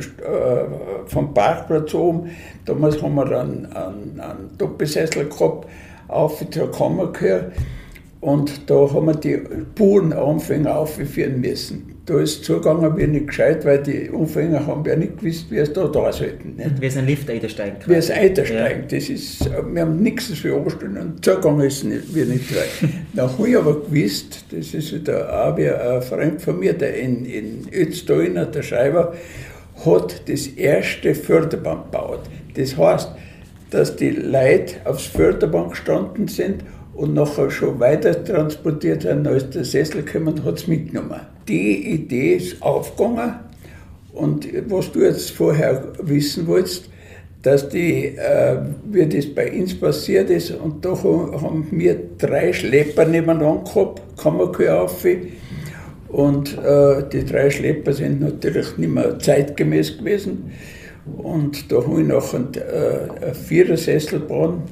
vom 1.06 1.34
Parkplatz 1.34 1.92
oben, 1.92 2.30
damals 2.64 3.02
haben 3.02 3.14
wir 3.14 3.26
einen, 3.26 3.66
einen, 3.66 4.20
einen 4.20 4.50
Doppelsessel 4.56 5.28
gehabt, 5.28 5.68
auf 6.08 6.42
zur 6.50 6.72
Kammer 6.72 7.12
gehört 7.12 7.52
und 8.22 8.70
da 8.70 8.74
haben 8.90 9.06
wir 9.06 9.16
die 9.16 9.36
puren 9.74 10.14
Anfänger 10.14 10.78
aufführen 10.78 11.40
müssen. 11.40 11.93
Da 12.06 12.20
ist 12.20 12.44
zugegangen 12.44 12.98
wie 12.98 13.06
nicht 13.06 13.28
gescheit, 13.28 13.64
weil 13.64 13.82
die 13.82 14.10
Anfänger 14.14 14.66
haben 14.66 14.84
ja 14.84 14.94
nicht 14.94 15.18
gewusst, 15.18 15.50
wie 15.50 15.56
es 15.56 15.72
da 15.72 15.86
da 15.86 16.12
sollten. 16.12 16.56
Nicht? 16.56 16.78
Wie 16.78 16.86
es 16.86 16.98
ein 16.98 17.06
Lift 17.06 17.30
einsteigen 17.30 17.78
kann. 17.78 17.90
Wie 17.90 17.96
es 17.96 18.10
einsteigen. 18.10 18.82
Ja. 18.82 18.98
Das 18.98 19.08
ist, 19.08 19.50
wir 19.50 19.80
haben 19.80 20.02
nichts 20.02 20.26
für 20.26 20.54
Oberstunden 20.54 21.00
und 21.00 21.24
zugegangen 21.24 21.66
ist 21.66 21.82
nicht, 21.84 22.14
wie 22.14 22.24
nicht 22.24 22.54
weit. 22.54 22.90
Dann 23.14 23.32
habe 23.32 23.48
ich 23.48 23.56
aber 23.56 23.80
gewusst, 23.80 24.44
das 24.50 24.74
ist 24.74 24.92
wieder 24.92 25.46
auch 25.46 25.56
wie 25.56 25.70
ein 25.70 26.02
Freund 26.02 26.42
von 26.42 26.58
mir, 26.58 26.74
der 26.74 26.94
in, 26.94 27.24
in 27.24 27.68
Ötztaliner, 27.72 28.44
der 28.44 28.62
Schreiber, 28.62 29.14
hat 29.86 30.28
das 30.28 30.46
erste 30.46 31.14
Förderband 31.14 31.90
gebaut. 31.90 32.20
Das 32.54 32.76
heißt, 32.76 33.08
dass 33.70 33.96
die 33.96 34.10
Leute 34.10 34.74
aufs 34.84 35.06
Förderband 35.06 35.70
gestanden 35.70 36.28
sind 36.28 36.64
und 36.94 37.14
nachher 37.14 37.50
schon 37.50 37.80
weiter 37.80 38.22
transportiert 38.22 39.04
werden, 39.04 39.26
als 39.26 39.48
der 39.50 39.64
Sessel 39.64 40.02
gekommen 40.02 40.28
und 40.28 40.44
hat 40.44 40.58
es 40.58 40.66
mitgenommen. 40.66 41.20
Die 41.48 41.92
Idee 41.92 42.36
ist 42.36 42.62
aufgegangen 42.62 43.34
und 44.12 44.46
was 44.68 44.92
du 44.92 45.00
jetzt 45.00 45.30
vorher 45.30 45.92
wissen 46.02 46.46
wolltest, 46.46 46.88
dass 47.42 47.68
die, 47.68 48.16
äh, 48.16 48.56
wie 48.90 49.06
das 49.06 49.26
bei 49.26 49.52
uns 49.52 49.78
passiert 49.78 50.30
ist, 50.30 50.50
und 50.52 50.84
da 50.84 50.90
haben 50.90 51.66
wir 51.70 51.98
drei 52.16 52.52
Schlepper 52.54 53.04
nebeneinander 53.04 53.62
gehabt, 53.64 54.00
Kammerkuh 54.16 54.68
auf, 54.68 55.04
und 56.14 56.56
äh, 56.58 57.02
die 57.12 57.24
drei 57.24 57.50
Schlepper 57.50 57.92
sind 57.92 58.20
natürlich 58.20 58.78
nicht 58.78 58.94
mehr 58.94 59.18
zeitgemäß 59.18 59.98
gewesen. 59.98 60.52
Und 61.18 61.72
da 61.72 61.78
habe 61.78 62.02
ich 62.02 62.34
einen, 62.34 62.54
äh, 62.54 63.24
einen 63.24 63.34
Vierersesselbahn 63.34 64.62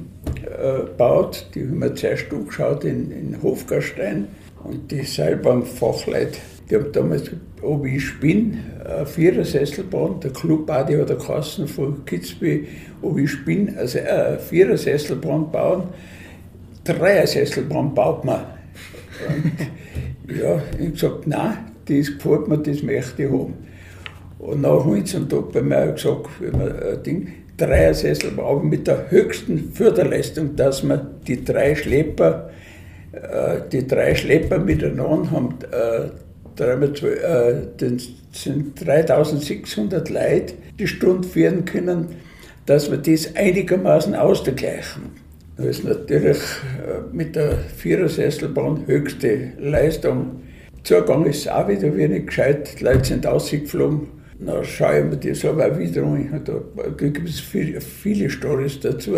äh, 0.45 0.85
gebaut. 0.85 1.47
Die 1.53 1.63
haben 1.63 1.81
wir 1.81 1.93
zuerst 1.95 2.31
angeschaut 2.31 2.85
in, 2.85 3.11
in 3.11 3.43
Hofgarstein. 3.43 4.29
Und 4.63 4.89
die 4.89 5.03
Seilbahnfachleute, 5.03 6.37
die 6.69 6.75
haben 6.75 6.91
damals, 6.91 7.29
ob 7.61 7.85
ich 7.85 8.05
spinne, 8.05 8.57
eine 8.85 9.05
Vierersesselbahn, 9.05 10.19
der 10.21 10.31
Club 10.31 10.69
Adi 10.69 10.97
oder 10.97 11.15
Kassen 11.15 11.67
von 11.67 12.05
Kitzbühel, 12.05 12.65
ob 13.01 13.17
ich 13.17 13.31
spinne, 13.31 13.77
also 13.77 13.99
eine 13.99 14.39
Vierersesselbahn 14.39 15.51
bauen. 15.51 15.83
Dreiersesselbahn 16.83 17.93
baut 17.93 18.25
man. 18.25 18.41
Und 19.27 20.35
ja, 20.35 20.61
ich 20.77 20.79
habe 20.79 20.91
gesagt, 20.91 21.27
nein, 21.27 21.57
das 21.85 22.07
gefällt 22.07 22.47
mir, 22.47 22.57
das 22.57 22.83
möchte 22.83 23.23
ich 23.23 23.31
haben. 23.31 23.53
Und 24.39 24.61
nach 24.61 24.85
und 24.85 25.31
da 25.31 25.39
bei 25.39 25.61
mir 25.61 25.93
gesagt, 25.93 26.27
wenn 26.39 26.51
man 26.51 26.71
ein 26.71 27.03
Ding, 27.03 27.33
Dreiersessel, 27.55 28.31
aber 28.39 28.63
mit 28.63 28.87
der 28.87 29.09
höchsten 29.11 29.71
Förderleistung, 29.71 30.55
dass 30.55 30.83
man 30.83 31.21
die 31.27 31.43
drei 31.43 31.75
Schlepper, 31.75 32.49
äh, 33.11 33.61
die 33.71 33.87
drei 33.87 34.15
Schlepper 34.15 34.57
miteinander 34.57 35.31
haben, 35.31 35.55
äh, 36.59 37.53
das 37.77 38.09
sind 38.31 38.85
3600 38.85 40.09
Leute 40.09 40.53
die 40.79 40.87
Stunde 40.87 41.27
führen 41.27 41.65
können, 41.65 42.07
dass 42.65 42.89
wir 42.89 42.97
das 42.97 43.35
einigermaßen 43.35 44.15
ausgleichen. 44.15 45.11
Da 45.57 45.63
ist 45.65 45.83
natürlich 45.83 46.37
äh, 46.37 47.15
mit 47.15 47.35
der 47.35 47.57
Vierersesselbahn 47.77 48.87
höchste 48.87 49.51
Leistung. 49.59 50.41
Zugang 50.83 51.25
ist 51.25 51.49
auch 51.49 51.67
wieder 51.67 51.95
wenig 51.95 52.27
gescheit, 52.27 52.79
die 52.79 52.83
Leute 52.83 53.05
sind 53.05 53.27
ausgeflogen 53.27 54.07
dann 54.45 54.63
schaue 54.65 54.99
ich 54.99 55.05
mir 55.05 55.17
das 55.17 55.45
aber 55.45 55.77
wieder 55.77 56.03
an. 56.03 56.41
Da 56.43 56.89
gibt 56.97 57.29
es 57.29 57.39
viele 57.39 58.29
Stories 58.29 58.79
dazu. 58.79 59.15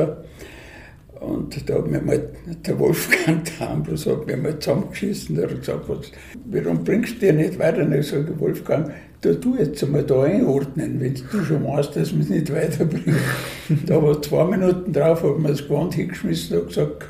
Und 1.19 1.69
da 1.69 1.75
hat 1.75 1.87
mir 1.89 2.01
mal 2.01 2.21
der 2.65 2.79
Wolfgang 2.79 3.43
Tambros 3.57 4.05
hat 4.05 4.27
mir 4.27 4.37
mal 4.37 4.59
zusammengeschissen. 4.59 5.35
Der 5.35 5.49
hat 5.49 5.59
gesagt, 5.59 5.87
was, 5.87 6.11
warum 6.45 6.83
bringst 6.83 7.15
du 7.15 7.19
dir 7.19 7.33
nicht 7.33 7.57
weiter? 7.59 7.83
Und 7.83 7.93
ich 7.93 8.07
sage, 8.07 8.39
Wolfgang, 8.39 8.91
da 9.21 9.33
tu 9.33 9.55
jetzt 9.57 9.83
einmal 9.83 10.03
da 10.03 10.23
einordnen, 10.23 10.99
wenn 10.99 11.13
du 11.13 11.43
schon 11.43 11.63
meinst, 11.63 11.95
dass 11.95 12.13
wir 12.13 12.21
es 12.21 12.29
nicht 12.29 12.53
weiterbringen. 12.53 13.17
da 13.85 14.01
war 14.01 14.21
zwei 14.21 14.45
Minuten 14.45 14.93
drauf, 14.93 15.23
hat 15.23 15.39
mir 15.39 15.49
das 15.49 15.67
Gewand 15.67 15.95
hingeschmissen 15.95 16.59
und 16.59 16.67
gesagt, 16.67 17.05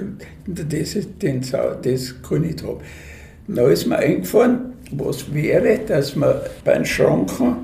das, 0.48 0.96
ist, 0.96 1.22
den, 1.22 1.41
das 1.41 2.22
kann 2.22 2.44
ich 2.44 2.52
nicht 2.52 2.63
haben. 2.63 2.80
Dann 3.48 3.72
ist 3.72 3.86
mir 3.86 3.98
eingefallen, 3.98 4.74
was 4.91 5.34
wäre, 5.34 5.80
dass 5.88 6.15
man 6.15 6.36
bei 6.63 6.74
den 6.76 6.86
Schranken 6.86 7.58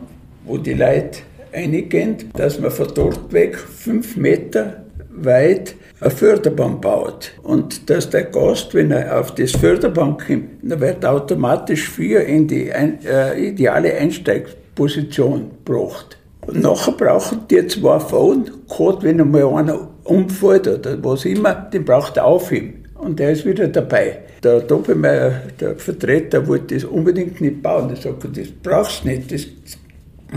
wo 0.46 0.58
die 0.58 0.74
Leute 0.74 1.20
eingehen, 1.52 2.18
dass 2.34 2.60
man 2.60 2.72
von 2.72 2.88
dort 2.94 3.32
weg 3.32 3.58
fünf 3.58 4.18
Meter 4.18 4.84
weit 5.10 5.76
eine 6.02 6.12
Förderbahn 6.12 6.82
baut. 6.82 7.32
Und 7.44 7.90
dass 7.90 8.10
der 8.10 8.24
Gast, 8.24 8.74
wenn 8.74 8.92
er 8.92 9.20
auf 9.20 9.34
das 9.36 9.52
Förderbahn 9.52 10.18
kommt, 10.18 10.50
dann 10.64 10.82
wird 10.82 11.06
automatisch 11.06 11.88
für 11.88 12.22
in 12.22 12.48
die 12.48 12.70
äh, 12.70 13.48
ideale 13.50 13.94
Einsteigsposition 13.94 15.52
gebracht. 15.64 16.18
Und 16.48 16.62
nachher 16.62 16.94
brauchen 16.94 17.42
die 17.50 17.66
zwei 17.68 18.00
Frauen, 18.00 18.50
gerade 18.68 19.04
wenn 19.04 19.22
einmal 19.22 19.46
einer 19.54 19.88
umfällt 20.04 20.68
oder 20.68 20.98
was 21.04 21.26
immer, 21.26 21.54
den 21.54 21.86
braucht 21.86 22.18
er 22.18 22.26
aufheben. 22.26 22.86
Und 22.96 23.20
der 23.20 23.32
ist 23.32 23.46
wieder 23.46 23.68
dabei. 23.68 24.20
Der 24.44 24.62
Doppelmeier, 24.62 25.42
der 25.60 25.76
Vertreter, 25.76 26.48
wollte 26.48 26.76
das 26.76 26.84
unbedingt 26.84 27.40
nicht 27.42 27.62
bauen. 27.62 27.92
Er 27.92 27.96
sagt, 27.96 28.24
das 28.36 28.48
brauchst 28.64 29.04
du 29.04 29.10
nicht, 29.10 29.32
das 29.32 29.48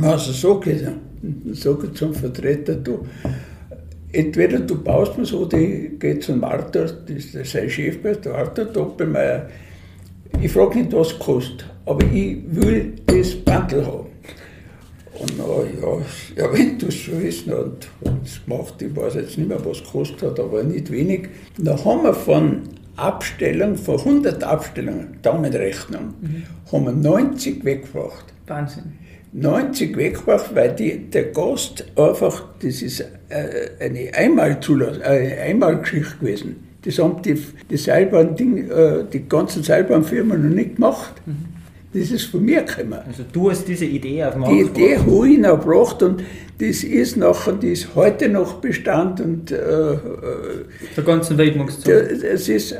also 0.02 0.32
so 0.32 0.58
gesagt, 0.58 0.96
sage 1.52 1.92
zum 1.94 2.12
Vertreter, 2.12 2.74
du, 2.74 3.06
entweder 4.14 4.60
du 4.60 4.82
baust 4.82 5.18
mir 5.18 5.26
so, 5.26 5.44
die 5.44 5.96
geht 5.98 6.22
zum 6.22 6.44
Arthur, 6.44 6.84
das 6.84 7.24
ist 7.34 7.52
sein 7.52 7.68
Chef, 7.68 7.98
der 8.02 8.34
Arthur 8.34 8.66
Doppelmeier, 8.66 9.48
ich 10.40 10.52
frage 10.52 10.78
nicht, 10.78 10.92
was 10.92 11.12
es 11.12 11.18
kostet, 11.18 11.64
aber 11.86 12.04
ich 12.12 12.38
will 12.46 12.94
das 13.06 13.34
Bandel 13.34 13.86
haben. 13.86 14.06
Und 15.18 15.32
na 15.38 15.44
ja, 15.44 16.44
ja 16.44 16.52
wenn 16.58 16.78
du 16.78 16.86
es 16.86 16.94
schon 16.94 17.22
wissen 17.22 17.52
und 17.52 17.88
es 18.24 18.44
gemacht, 18.44 18.74
ich 18.80 18.94
weiß 18.96 19.14
jetzt 19.14 19.38
nicht 19.38 19.48
mehr, 19.48 19.64
was 19.64 19.82
kostet 19.84 20.22
hat, 20.22 20.40
aber 20.40 20.62
nicht 20.62 20.90
wenig. 20.90 21.28
Da 21.58 21.82
haben 21.84 22.02
wir 22.02 22.14
von 22.14 22.62
Abstellung, 22.96 23.76
von 23.76 23.98
100 23.98 24.42
Abstellungen, 24.42 25.18
Daumenrechnung, 25.22 26.14
mhm. 26.20 26.42
haben 26.70 26.84
wir 26.84 26.92
90 26.92 27.64
weggebracht. 27.64 28.24
Wahnsinn. 28.46 29.03
90 29.34 29.96
weggebracht, 29.96 30.54
weil 30.54 30.74
die, 30.74 31.10
der 31.10 31.24
Gast 31.24 31.84
einfach, 31.96 32.44
das 32.62 32.82
ist 32.82 33.00
äh, 33.00 33.04
eine 33.80 34.14
Einmalzulassung, 34.14 35.02
eine 35.02 35.36
Einmalgeschichte 35.38 36.18
gewesen. 36.20 36.56
Das 36.82 36.98
haben 36.98 37.20
die, 37.22 37.42
die 37.68 37.76
Seilbahn, 37.76 38.36
äh, 38.36 39.04
die 39.12 39.28
ganzen 39.28 39.64
Seilbahnfirmen 39.64 40.48
noch 40.48 40.54
nicht 40.54 40.76
gemacht. 40.76 41.14
Mhm. 41.26 41.54
Das 41.92 42.10
ist 42.10 42.24
von 42.24 42.44
mir 42.44 42.62
gekommen. 42.62 42.98
Also 43.06 43.24
du 43.32 43.50
hast 43.50 43.66
diese 43.66 43.84
Idee 43.84 44.24
auf 44.24 44.34
Die 44.48 44.60
Idee 44.60 44.98
habe 44.98 45.28
ich 45.28 45.38
noch 45.38 45.60
gebracht 45.60 46.02
und 46.02 46.22
das 46.58 46.84
ist 46.84 47.16
nachher, 47.16 47.52
die 47.52 47.72
ist 47.72 47.94
heute 47.94 48.28
noch 48.28 48.54
Bestand 48.54 49.20
und 49.20 49.50
äh, 49.50 49.56
der 50.96 51.04
ganzen 51.04 51.38
Widmungszeit. 51.38 52.10
Es 52.22 52.48
ist 52.48 52.72
äh, 52.72 52.78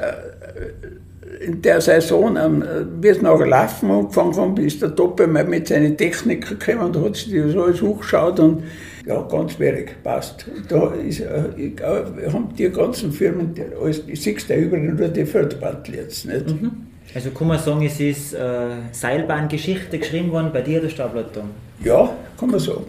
in 1.45 1.63
der 1.63 1.81
Saison, 1.81 2.37
ähm, 2.37 2.65
wie 3.01 3.09
es 3.09 3.23
nachher 3.23 3.47
laufen 3.47 3.91
angefangen 3.91 4.37
haben, 4.37 4.57
ist 4.57 4.83
der 4.83 4.91
Doppel 4.91 5.27
mal 5.27 5.45
mit 5.45 5.69
seinen 5.69 5.97
Technikern 5.97 6.59
gekommen 6.59 6.95
und 6.95 7.05
hat 7.05 7.17
sich 7.17 7.35
das 7.35 7.57
alles 7.57 7.83
hochgeschaut 7.83 8.41
und 8.41 8.63
ja, 9.07 9.21
ganz 9.23 9.53
schwierig, 9.53 10.03
passt. 10.03 10.47
Da 10.69 10.93
ist, 10.95 11.21
äh, 11.21 11.45
ich, 11.57 11.81
äh, 11.81 12.33
haben 12.33 12.55
die 12.57 12.71
ganzen 12.71 13.13
Firmen, 13.13 13.55
alles, 13.81 14.03
ich 14.07 14.23
sehe 14.23 14.37
da 14.49 14.55
überall 14.55 14.83
nur 14.83 15.09
die 15.09 15.27
Förderbandel 15.27 15.97
jetzt. 15.97 16.25
Nicht? 16.25 16.49
Mhm. 16.49 16.73
Also 17.15 17.31
kann 17.31 17.49
man 17.49 17.59
sagen, 17.59 17.85
es 17.85 18.01
ist 18.01 18.35
äh, 18.35 18.71
Seilbahngeschichte 18.93 19.99
geschrieben 19.99 20.33
worden 20.33 20.51
bei 20.53 20.63
dir, 20.63 20.81
der 20.81 20.89
Stableiter? 20.89 21.45
Ja, 21.85 22.11
kann 22.39 22.51
man 22.51 22.59
sagen. 22.59 22.87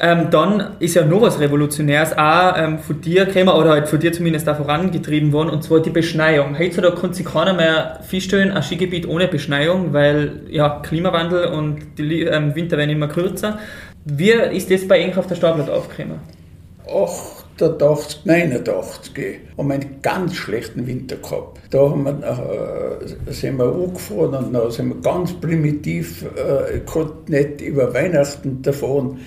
Ähm, 0.00 0.28
dann 0.30 0.76
ist 0.78 0.94
ja 0.94 1.04
noch 1.04 1.22
was 1.22 1.40
Revolutionäres 1.40 2.16
auch 2.16 2.56
ähm, 2.56 2.78
von 2.78 3.00
dir 3.00 3.26
gekommen, 3.26 3.48
oder 3.48 3.70
halt 3.70 3.88
von 3.88 3.98
dir 3.98 4.12
zumindest 4.12 4.46
da 4.46 4.54
vorangetrieben 4.54 5.32
worden, 5.32 5.50
und 5.50 5.64
zwar 5.64 5.80
die 5.80 5.90
Beschneiung. 5.90 6.56
Heutzutage 6.56 7.00
kann 7.00 7.12
sich 7.12 7.26
keiner 7.26 7.52
mehr 7.52 7.98
feststellen, 8.02 8.52
ein 8.52 8.62
Skigebiet 8.62 9.08
ohne 9.08 9.26
Beschneiung, 9.26 9.92
weil 9.92 10.42
ja 10.50 10.80
Klimawandel 10.80 11.46
und 11.46 11.98
die 11.98 12.22
ähm, 12.22 12.54
Winter 12.54 12.78
werden 12.78 12.90
immer 12.90 13.08
kürzer. 13.08 13.58
Wie 14.04 14.30
ist 14.30 14.70
das 14.70 14.86
bei 14.86 15.00
Ihnen 15.00 15.18
auf 15.18 15.26
der 15.26 15.34
Stapel 15.34 15.68
aufgekommen? 15.68 16.20
88, 16.86 18.24
89 18.24 19.40
haben 19.56 19.68
wir 19.68 19.74
einen 19.74 20.00
ganz 20.00 20.34
schlechten 20.34 20.86
Winter 20.86 21.16
gehabt. 21.16 21.58
Da 21.70 21.90
haben 21.90 22.04
wir, 22.04 23.00
äh, 23.26 23.32
sind 23.32 23.58
wir 23.58 23.66
angefahren 23.66 24.34
und 24.34 24.52
dann 24.52 24.70
sind 24.70 24.88
wir 24.88 25.00
ganz 25.02 25.32
primitiv, 25.34 26.24
äh, 26.36 26.78
ich 26.78 26.86
konnte 26.86 27.30
nicht 27.30 27.60
über 27.60 27.92
Weihnachten 27.92 28.62
davon. 28.62 29.18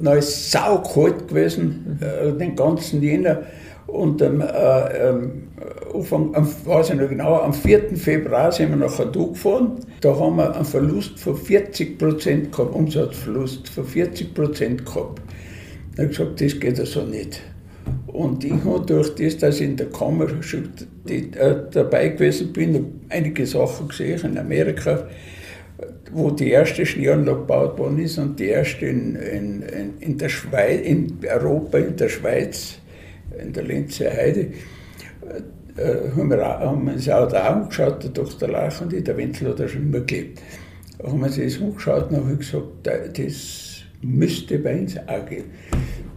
Dann 0.00 0.18
ist 0.18 0.28
es 0.28 0.52
saukalt 0.52 1.28
gewesen, 1.28 1.98
äh, 2.00 2.32
den 2.32 2.54
ganzen 2.54 3.02
Jänner. 3.02 3.42
Und 3.86 4.22
am, 4.22 4.42
äh, 4.42 5.08
ähm, 5.08 5.48
Anfang, 5.94 6.34
am, 6.34 6.46
weiß 6.64 6.90
ich 6.90 6.96
noch 6.96 7.08
genau, 7.08 7.40
am 7.40 7.54
4. 7.54 7.96
Februar 7.96 8.52
sind 8.52 8.70
wir 8.70 8.76
nachher 8.76 9.06
da 9.06 9.22
gefahren. 9.24 9.78
Da 10.02 10.14
haben 10.14 10.36
wir 10.36 10.54
einen 10.54 10.64
Verlust 10.64 11.18
von 11.18 11.34
40 11.34 11.98
Prozent 11.98 12.52
gehabt, 12.52 12.74
Umsatzverlust 12.74 13.68
von 13.68 13.84
40 13.84 14.34
Prozent 14.34 14.84
gehabt. 14.84 15.22
Da 15.96 16.02
habe 16.02 16.12
ich 16.12 16.18
gesagt, 16.18 16.40
das 16.40 16.60
geht 16.60 16.78
also 16.78 17.02
nicht. 17.02 17.40
Und 18.08 18.44
ich 18.44 18.64
habe 18.64 18.84
durch 18.84 19.14
das, 19.14 19.38
dass 19.38 19.60
ich 19.60 19.66
in 19.66 19.76
der 19.76 19.88
Kammer 19.88 20.26
schon 20.42 20.68
die, 21.08 21.32
äh, 21.32 21.56
dabei 21.70 22.08
gewesen 22.08 22.52
bin, 22.52 23.00
einige 23.08 23.46
Sachen 23.46 23.88
gesehen 23.88 24.20
in 24.22 24.38
Amerika, 24.38 25.08
wo 26.12 26.30
die 26.30 26.50
erste 26.50 26.86
Schneeanlage 26.86 27.38
gebaut 27.40 27.78
worden 27.78 27.98
ist 27.98 28.18
und 28.18 28.38
die 28.38 28.46
erste 28.46 28.86
in, 28.86 29.16
in, 29.16 29.62
in, 30.00 30.18
der 30.18 30.28
Schweiz, 30.28 30.80
in 30.84 31.18
Europa, 31.28 31.78
in 31.78 31.96
der 31.96 32.08
Schweiz, 32.08 32.78
in 33.40 33.52
der 33.52 33.64
Linzer 33.64 34.10
Heide. 34.10 34.52
Äh, 35.76 36.10
haben, 36.16 36.30
wir, 36.30 36.44
haben 36.44 36.86
wir 36.86 36.94
uns 36.94 37.08
auch 37.08 37.28
da 37.28 37.50
angeschaut, 37.50 38.02
der 38.02 38.10
Dr. 38.10 38.48
Lach 38.48 38.80
und 38.80 38.92
ich, 38.92 39.04
der 39.04 39.16
Wenzel 39.16 39.50
hat 39.50 39.60
da 39.60 39.68
schon 39.68 39.82
immer 39.82 40.00
gelebt. 40.00 40.40
Da 40.98 41.08
haben 41.08 41.20
wir 41.20 41.28
sich 41.28 41.54
das 41.54 41.62
angeschaut 41.62 42.10
und 42.10 42.16
habe 42.16 42.36
gesagt, 42.36 42.86
das 43.14 43.82
müsste 44.02 44.58
bei 44.58 44.80
uns 44.80 44.96
auch 45.06 45.26
gehen. 45.26 45.44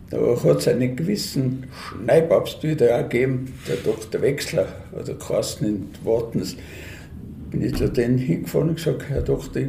Da 0.10 0.18
hat 0.44 0.58
es 0.58 0.68
einen 0.68 0.96
gewissen 0.96 1.68
Schneipapst 1.72 2.64
wieder 2.64 3.04
gegeben, 3.04 3.54
der 3.68 3.78
Dr. 3.78 4.22
Wechsler 4.22 4.68
oder 5.00 5.14
Carsten 5.14 5.66
in 5.66 5.88
Wartens. 6.04 6.58
Bin 7.52 7.62
ich 7.62 7.76
zu 7.76 7.90
denen 7.90 8.18
hingefahren 8.18 8.70
und 8.70 8.76
gesagt, 8.76 9.04
Herr 9.10 9.22
Doktor, 9.22 9.62
ich 9.62 9.68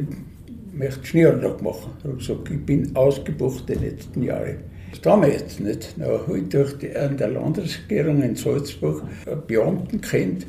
möchte 0.73 1.05
Schneeanlage 1.05 1.63
machen. 1.63 1.91
Ich 1.99 2.03
habe 2.05 2.17
gesagt, 2.17 2.49
ich 2.49 2.65
bin 2.65 2.95
ausgebucht 2.95 3.69
die 3.69 3.73
letzten 3.73 4.23
Jahre. 4.23 4.55
Das 4.91 5.01
tun 5.01 5.21
wir 5.21 5.29
jetzt 5.29 5.59
nicht. 5.59 5.95
Na, 5.97 6.05
habe 6.05 6.39
ich 6.39 6.49
durch 6.49 6.77
die, 6.77 6.95
an 6.95 7.17
der 7.17 7.29
Landesregierung 7.29 8.21
in 8.21 8.35
Salzburg 8.35 9.03
einen 9.25 9.41
Beamten 9.47 10.01
kennt. 10.01 10.45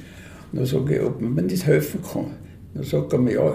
Und 0.53 0.59
dann 0.59 0.66
sage 0.66 0.97
ich, 0.97 1.03
ob 1.03 1.20
man 1.20 1.35
mir 1.35 1.42
nicht 1.42 1.66
helfen 1.66 2.01
kann. 2.03 2.27
Dann 2.75 2.85
sagt 2.85 3.12
er 3.12 3.18
mir, 3.18 3.35
ja, 3.35 3.55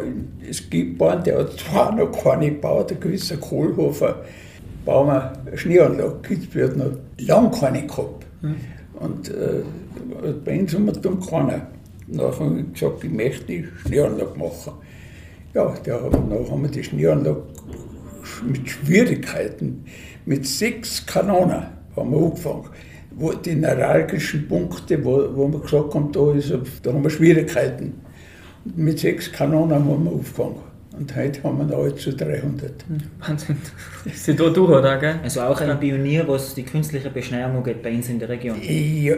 es 0.49 0.69
gibt 0.69 1.01
einen, 1.01 1.23
der 1.23 1.39
hat 1.39 1.59
zwar 1.59 1.95
noch 1.95 2.11
keine 2.11 2.51
gebaut, 2.51 2.91
ein 2.91 2.99
gewisser 2.99 3.37
Kohlhofer 3.37 4.23
bauen 4.85 5.07
wir 5.07 5.33
eine 5.45 5.57
Schneeanlage. 5.57 6.15
Kitzbühel 6.23 6.69
hat 6.69 6.77
noch 6.77 6.91
lange 7.19 7.51
keine 7.51 7.85
gehabt. 7.85 8.25
Mhm. 8.41 8.55
Und 8.99 9.29
äh, 9.29 9.63
bei 10.43 10.59
uns 10.59 10.73
haben 10.73 10.85
wir 10.85 10.93
dann 10.93 11.19
keine. 11.19 11.67
Ich 12.11 12.73
gesagt, 12.73 13.03
ich 13.03 13.11
möchte 13.11 13.45
die 13.45 13.65
Schneeanlage 13.81 14.37
machen. 14.37 14.73
Ja, 15.53 15.73
da 15.83 16.01
haben, 16.01 16.29
dann 16.29 16.49
haben 16.49 16.61
wir 16.63 16.69
die 16.69 16.83
Schneeanlage 16.83 17.43
mit 18.47 18.69
Schwierigkeiten, 18.69 19.85
mit 20.25 20.45
sechs 20.45 21.05
Kanonen 21.05 21.67
haben 21.95 22.11
wir 22.11 22.17
angefangen. 22.17 22.69
Wo 23.11 23.33
die 23.33 23.55
neuralgischen 23.55 24.47
Punkte, 24.47 25.03
wo, 25.03 25.35
wo 25.35 25.47
wir 25.51 25.59
gesagt 25.59 25.93
haben, 25.93 26.11
da, 26.11 26.33
ist, 26.33 26.53
da 26.83 26.93
haben 26.93 27.03
wir 27.03 27.09
Schwierigkeiten. 27.09 27.93
mit 28.75 28.99
sechs 28.99 29.31
Kanonen 29.31 29.75
haben 29.75 30.03
wir 30.03 30.11
angefangen. 30.11 30.68
Und 30.99 31.15
heute 31.15 31.41
haben 31.43 31.57
wir 31.57 31.63
noch 31.63 31.95
zu 31.95 32.13
300. 32.13 32.71
Wahnsinn. 33.25 33.55
Das 34.03 34.27
ist 34.27 34.39
da 34.39 34.49
durch, 34.49 34.69
oder? 34.69 34.97
Gell? 34.97 35.15
Also 35.23 35.41
auch 35.41 35.59
ein 35.61 35.79
Pionier, 35.79 36.27
was 36.27 36.53
die 36.53 36.63
künstliche 36.63 37.09
Beschneiung 37.09 37.55
angeht, 37.55 37.81
bei 37.81 37.93
uns 37.93 38.09
in 38.09 38.19
der 38.19 38.27
Region? 38.27 38.57
Ja, 38.61 39.15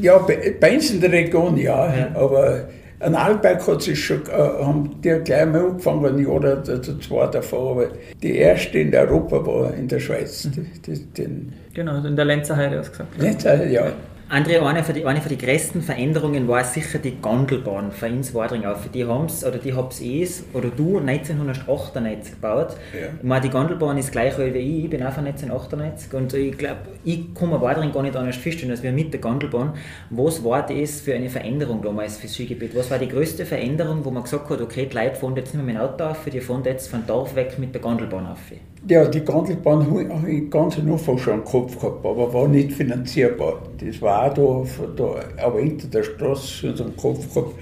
ja 0.00 0.18
bei, 0.18 0.74
uns 0.74 0.90
in 0.90 1.00
der 1.00 1.10
Region 1.10 1.56
ja. 1.56 1.92
ja. 1.92 2.14
Aber 2.14 2.68
an 3.00 3.16
Alberg 3.16 3.66
hat 3.66 3.82
sich 3.82 4.04
schon, 4.04 4.22
äh, 4.26 4.32
haben 4.32 5.00
die 5.02 5.10
gleich 5.24 5.46
mal 5.46 5.66
angefangen, 5.66 6.06
ein 6.06 6.18
Jahr 6.18 6.34
oder 6.34 6.62
zwei 6.62 7.26
davor. 7.26 7.72
Aber 7.72 7.86
die 8.22 8.36
erste 8.36 8.78
in 8.78 8.94
Europa 8.94 9.44
war 9.44 9.74
in 9.74 9.88
der 9.88 9.98
Schweiz. 9.98 10.44
Mhm. 10.44 10.66
Die, 10.86 10.92
die, 10.92 11.06
den 11.14 11.52
genau, 11.74 12.04
in 12.04 12.14
der 12.14 12.24
Lenzer 12.26 12.56
Heide 12.56 12.78
hast 12.78 12.88
du 12.88 12.92
gesagt. 12.92 13.20
Lenzer 13.20 13.50
Heide, 13.50 13.72
ja. 13.72 13.92
Andre, 14.34 14.66
eine 14.66 14.82
von, 14.82 14.96
die, 14.96 15.06
eine 15.06 15.20
von 15.20 15.28
den 15.28 15.38
größten 15.38 15.80
Veränderungen 15.80 16.48
war 16.48 16.64
sicher 16.64 16.98
die 16.98 17.20
Gondelbahn 17.22 17.92
für 17.92 18.08
ins 18.08 18.34
Wadring 18.34 18.64
auf. 18.64 18.88
Die 18.92 19.04
haben 19.04 19.26
es, 19.26 19.44
oder 19.44 19.58
die 19.58 19.72
hab's 19.72 20.00
eh, 20.00 20.28
oder 20.52 20.70
du 20.70 20.98
1998 20.98 22.34
gebaut. 22.34 22.70
Ja. 22.92 23.10
Ich 23.16 23.22
meine, 23.22 23.42
die 23.42 23.50
Gondelbahn 23.50 23.96
ist 23.96 24.10
gleich 24.10 24.36
alt 24.36 24.52
wie 24.54 24.58
ich, 24.58 24.84
ich 24.86 24.90
bin 24.90 25.04
auch 25.04 25.12
von 25.12 25.24
1998 25.24 26.12
und 26.14 26.34
ich 26.34 26.58
glaube, 26.58 26.80
ich 27.04 27.32
komme 27.32 27.60
Wadring 27.60 27.92
gar 27.92 28.02
nicht 28.02 28.16
anders 28.16 28.34
feststellen 28.34 28.72
als 28.72 28.82
wir 28.82 28.90
mit 28.90 29.12
der 29.12 29.20
Gondelbahn. 29.20 29.74
Was 30.10 30.42
war 30.42 30.66
das 30.66 31.00
für 31.00 31.14
eine 31.14 31.30
Veränderung 31.30 31.80
damals 31.80 32.16
fürs 32.16 32.34
Skigebiet? 32.34 32.74
Was 32.74 32.90
war 32.90 32.98
die 32.98 33.08
größte 33.08 33.46
Veränderung, 33.46 34.04
wo 34.04 34.10
man 34.10 34.24
gesagt 34.24 34.50
hat, 34.50 34.60
okay, 34.60 34.88
die 34.90 34.96
Leute 34.96 35.14
fahren 35.14 35.36
jetzt 35.36 35.54
nicht 35.54 35.64
mehr 35.64 35.74
mit 35.74 35.76
dem 35.76 35.80
Auto 35.80 36.02
auf, 36.06 36.24
die 36.24 36.40
fahren 36.40 36.64
jetzt 36.64 36.90
von 36.90 37.06
Dorf 37.06 37.36
weg 37.36 37.56
mit 37.60 37.72
der 37.72 37.80
Gondelbahn 37.80 38.26
auf? 38.26 38.40
Ja, 38.86 39.06
die 39.06 39.20
Gondelbahn 39.24 39.86
habe 39.86 40.30
ich 40.30 40.50
ganz 40.50 40.78
Anfang 40.78 41.16
schon 41.16 41.34
im 41.34 41.44
Kopf 41.44 41.80
gehabt, 41.80 42.04
aber 42.04 42.34
war 42.34 42.46
nicht 42.46 42.72
finanzierbar. 42.72 43.62
Das 43.78 44.02
war 44.02 44.30
auch 44.30 44.34
da, 44.34 44.86
da 44.94 45.42
aber 45.42 45.60
hinter 45.60 45.86
der 45.88 46.02
Straße 46.02 46.76
so 46.76 46.84
einem 46.84 46.94
Kopf 46.94 47.32
gehabt. 47.32 47.54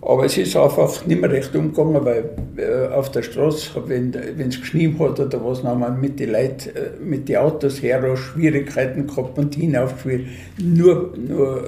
Aber 0.00 0.24
es 0.24 0.38
ist 0.38 0.56
einfach 0.56 1.04
nicht 1.04 1.20
mehr 1.20 1.30
recht 1.30 1.54
umgegangen, 1.54 2.02
weil 2.04 2.30
äh, 2.56 2.94
auf 2.94 3.10
der 3.10 3.22
Straße, 3.22 3.70
wenn 3.86 4.14
es 4.48 4.58
geschnien 4.58 4.98
hat 4.98 5.20
oder 5.20 5.44
was, 5.44 5.62
haben 5.62 5.80
wir 5.80 5.90
mit 5.90 6.20
den 6.20 6.32
Leuten, 6.32 6.70
äh, 6.70 7.04
mit 7.04 7.28
den 7.28 7.36
Autos 7.36 7.82
her 7.82 8.16
Schwierigkeiten 8.16 9.06
gehabt 9.06 9.36
und 9.38 9.54
hinaufgespielt. 9.54 10.26
Nur, 10.58 11.12
nur 11.18 11.64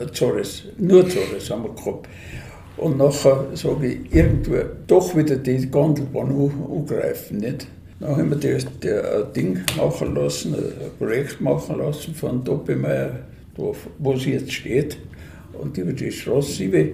äh, 0.00 0.12
Zores, 0.12 0.64
nur 0.76 1.08
Zores 1.08 1.50
haben 1.50 1.62
wir 1.62 1.74
gehabt. 1.74 2.06
Und 2.76 2.98
nachher 2.98 3.46
sage 3.54 3.86
ich, 3.86 4.14
irgendwo 4.14 4.56
doch 4.86 5.16
wieder 5.16 5.36
die 5.36 5.70
Gondelbahn 5.70 6.52
angreifen, 6.70 7.38
nicht? 7.38 7.66
Dann 7.98 8.30
wir 8.30 8.36
das, 8.36 8.66
das 8.80 9.32
Ding 9.32 9.60
machen 9.76 10.14
lassen, 10.14 10.54
ein 10.54 10.98
Projekt 10.98 11.40
machen 11.40 11.78
lassen 11.78 12.14
von 12.14 12.44
Doppelmeier, 12.44 13.20
wo 13.56 14.16
sie 14.16 14.32
jetzt 14.32 14.52
steht, 14.52 14.98
und 15.54 15.76
über 15.78 15.92
die 15.92 16.12
Straße 16.12 16.52
7. 16.52 16.90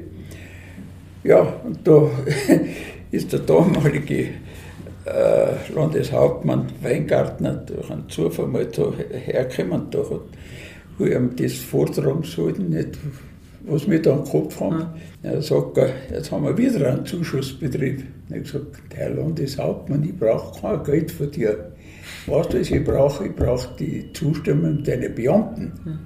Ja, 1.25 1.41
und 1.65 1.87
da 1.87 2.09
ist 3.11 3.33
der 3.33 3.41
damalige 3.41 4.29
äh, 5.05 5.73
Landeshauptmann 5.75 6.67
Weingartner 6.81 7.55
durch 7.55 7.91
einen 7.91 8.09
Zufall 8.09 8.47
mal 8.47 8.67
da 8.67 8.93
hergekommen. 9.27 9.89
Da 9.91 9.99
hat 9.99 10.21
ich 10.99 11.07
ihm 11.07 11.35
das 11.37 11.55
vortragen 11.55 12.23
sollten, 12.23 12.71
nicht, 12.71 12.99
was 13.65 13.89
wir 13.89 14.03
da 14.03 14.13
im 14.13 14.25
Kopf 14.25 14.61
haben. 14.61 14.79
Mhm. 14.79 14.87
Er 15.23 15.43
sagt, 15.43 15.79
jetzt 16.11 16.31
haben 16.33 16.45
wir 16.45 16.57
wieder 16.57 16.91
einen 16.91 17.07
Zuschussbetrieb. 17.07 18.05
Ich 18.29 18.35
habe 18.35 18.41
gesagt, 18.41 18.95
Herr 18.95 19.11
Landeshauptmann, 19.11 20.03
ich 20.05 20.17
brauche 20.17 20.61
kein 20.61 20.83
Geld 20.85 21.11
von 21.11 21.31
dir. 21.31 21.73
Weißt 22.27 22.53
du, 22.53 22.61
was 22.61 22.71
ich 22.71 22.85
brauche? 22.85 23.27
Ich 23.27 23.35
brauche 23.35 23.69
die 23.79 24.13
Zustimmung 24.13 24.83
deiner 24.83 25.09
Beamten. 25.09 25.73
Mhm. 25.85 25.99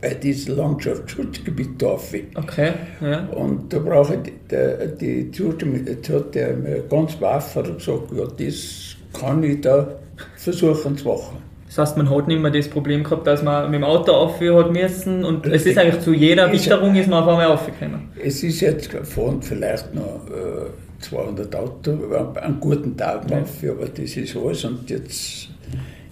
Bei 0.00 0.14
diesem 0.14 0.56
Landschaftsschutzgebiet 0.56 1.80
darf 1.80 2.12
ich. 2.14 2.24
Okay, 2.36 2.72
ja. 3.00 3.26
Und 3.26 3.72
da 3.72 3.78
brauche 3.78 4.14
ich 4.14 4.32
die, 4.50 4.96
die 5.00 5.30
Zustimmung. 5.30 5.84
Jetzt 5.86 6.08
hat 6.10 6.36
er 6.36 6.56
mir 6.56 6.82
ganz 6.88 7.20
wahr 7.20 7.38
gesagt, 7.38 8.12
ja, 8.12 8.26
das 8.26 8.96
kann 9.18 9.42
ich 9.42 9.60
da 9.60 9.98
versuchen 10.36 10.96
zu 10.96 11.08
machen. 11.08 11.47
Das 11.68 11.78
heißt, 11.78 11.96
man 11.98 12.08
hat 12.08 12.28
nicht 12.28 12.40
mehr 12.40 12.50
das 12.50 12.68
Problem 12.68 13.04
gehabt, 13.04 13.26
dass 13.26 13.42
man 13.42 13.70
mit 13.70 13.80
dem 13.80 13.84
Auto 13.84 14.12
aufhören 14.12 14.64
hat 14.64 14.72
müssen 14.72 15.24
und 15.24 15.46
es 15.46 15.66
ist 15.66 15.78
eigentlich 15.78 16.00
zu 16.00 16.14
jeder 16.14 16.50
Witterung 16.50 16.94
ist 16.96 17.08
man 17.08 17.22
auf 17.22 17.28
einmal 17.28 17.46
aufgekommen. 17.46 18.08
Es 18.22 18.42
ist 18.42 18.60
jetzt 18.60 18.90
fahren 18.90 19.42
vielleicht 19.42 19.94
noch 19.94 20.22
äh, 20.30 20.70
200 21.00 21.54
Auto 21.54 21.98
einen 22.40 22.58
guten 22.58 22.96
Tag 22.96 23.30
ja. 23.30 23.40
auf, 23.40 23.62
aber 23.62 23.86
das 23.86 24.16
ist 24.16 24.36
alles 24.36 24.64
und 24.64 24.88
jetzt 24.88 25.48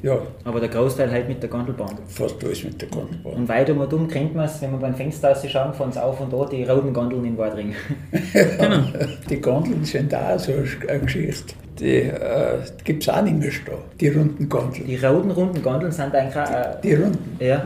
ja. 0.06 0.18
Aber 0.44 0.60
der 0.60 0.68
Großteil 0.68 1.10
halt 1.10 1.28
mit 1.28 1.42
der 1.42 1.50
Gondelbahn. 1.50 1.98
Fast 2.06 2.42
alles 2.44 2.64
mit 2.64 2.80
der 2.80 2.88
Gondelbahn. 2.88 3.32
Und 3.34 3.48
weit 3.48 3.70
um 3.70 3.78
und 3.78 3.92
um 3.92 4.08
kennt 4.08 4.34
man 4.34 4.46
es, 4.46 4.60
wenn 4.62 4.70
man 4.70 4.80
beim 4.80 4.94
Fenster 4.94 5.32
ausschauen, 5.32 5.74
von 5.74 5.86
uns 5.88 5.96
auf 5.96 6.20
und 6.20 6.32
da 6.32 6.46
die 6.46 6.64
roten 6.64 6.92
Gondeln 6.92 7.24
in 7.24 7.36
Wadring. 7.36 7.74
genau. 8.32 8.82
Die 9.28 9.40
Gondeln 9.40 9.84
sind 9.84 10.12
da 10.12 10.38
so 10.38 10.52
eine 10.52 11.00
Geschichte 11.00 11.54
die 11.78 11.98
äh, 12.02 12.58
gibt 12.84 13.02
es 13.02 13.08
auch 13.08 13.22
nicht 13.22 13.36
mehr 13.36 13.50
da, 13.66 13.72
die 14.00 14.08
runden 14.08 14.48
Gondeln. 14.48 14.86
Die 14.86 14.96
roten 14.96 15.30
runden 15.30 15.62
Gondeln 15.62 15.92
sind 15.92 16.14
eigentlich 16.14 16.36
auch... 16.36 16.50
Äh, 16.50 16.80
die 16.82 16.94
runden? 16.94 17.36
Ja. 17.38 17.64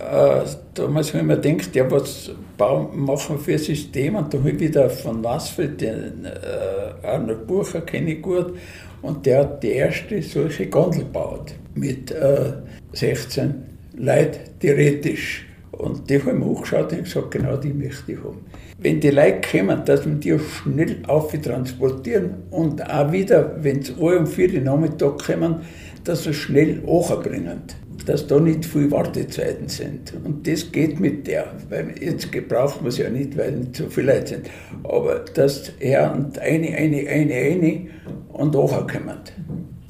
Äh, 0.00 0.44
damals 0.74 1.14
ich 1.14 1.22
mir 1.22 1.38
gedacht, 1.38 1.74
ja, 1.74 1.88
was 1.90 2.30
bauen, 2.62 3.04
machen 3.04 3.38
für 3.38 3.52
ein 3.52 3.58
System? 3.58 4.14
Und 4.14 4.32
da 4.32 4.38
habe 4.38 4.50
ich 4.50 4.60
wieder 4.60 4.88
von 4.88 5.20
Nassfeld 5.20 5.80
den 5.80 6.24
äh, 6.24 7.06
Arnold 7.06 7.46
Bucher, 7.46 7.80
kenne 7.80 8.12
ich 8.12 8.22
gut, 8.22 8.54
und 9.02 9.26
der 9.26 9.40
hat 9.40 9.62
die 9.62 9.72
erste 9.72 10.22
solche 10.22 10.66
Gondel 10.66 11.00
gebaut 11.00 11.54
mit 11.74 12.12
äh, 12.12 12.52
16 12.92 13.54
Leuten 13.96 14.40
theoretisch. 14.60 15.46
Und 15.72 16.08
die 16.08 16.22
haben 16.22 16.40
wir 16.40 16.46
angeschaut 16.46 16.92
und 16.92 17.04
gesagt, 17.04 17.30
genau 17.32 17.56
die 17.56 17.72
möchte 17.72 18.12
ich 18.12 18.18
haben 18.18 18.38
wenn 18.82 19.00
die 19.00 19.10
Leute 19.10 19.40
kommen, 19.48 19.84
dass 19.84 20.04
wir 20.04 20.14
die 20.14 20.38
schnell 20.38 21.02
transportieren 21.42 22.34
und 22.50 22.82
auch 22.90 23.12
wieder, 23.12 23.56
wenn 23.60 23.82
sie 23.82 23.94
alle 24.00 24.20
um 24.20 24.26
vier 24.26 24.60
Nachmittag 24.60 25.18
kommen, 25.24 25.60
dass 26.04 26.24
sie 26.24 26.34
schnell 26.34 26.82
hochbringen 26.84 27.62
dass 28.06 28.26
da 28.26 28.40
nicht 28.40 28.64
viele 28.64 28.90
Wartezeiten 28.90 29.68
sind. 29.68 30.12
Und 30.24 30.46
das 30.46 30.70
geht 30.70 30.98
mit 30.98 31.26
der, 31.26 31.46
weil 31.68 31.94
jetzt 32.00 32.28
braucht 32.48 32.80
man 32.80 32.88
es 32.88 32.98
ja 32.98 33.08
nicht, 33.08 33.36
weil 33.36 33.52
nicht 33.52 33.76
so 33.76 33.88
viele 33.88 34.14
Leute 34.14 34.26
sind. 34.26 34.50
Aber 34.84 35.20
dass 35.34 35.72
er 35.78 36.12
und 36.12 36.38
eine, 36.38 36.68
eine, 36.76 37.08
eine, 37.08 37.34
eine 37.34 37.86
und 38.32 38.52
kommen. 38.52 39.18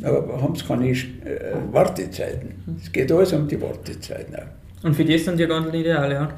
Aber 0.02 0.42
haben 0.42 0.56
sie 0.56 0.64
keine 0.64 0.90
äh, 0.90 0.94
Wartezeiten. 1.70 2.78
Es 2.82 2.90
geht 2.90 3.10
alles 3.12 3.32
um 3.32 3.46
die 3.46 3.60
Wartezeiten. 3.60 4.36
Und 4.82 4.94
für 4.94 5.04
die 5.04 5.16
sind 5.16 5.38
die 5.38 5.46
ganz 5.46 5.72
ideal, 5.72 6.10
ja. 6.10 6.28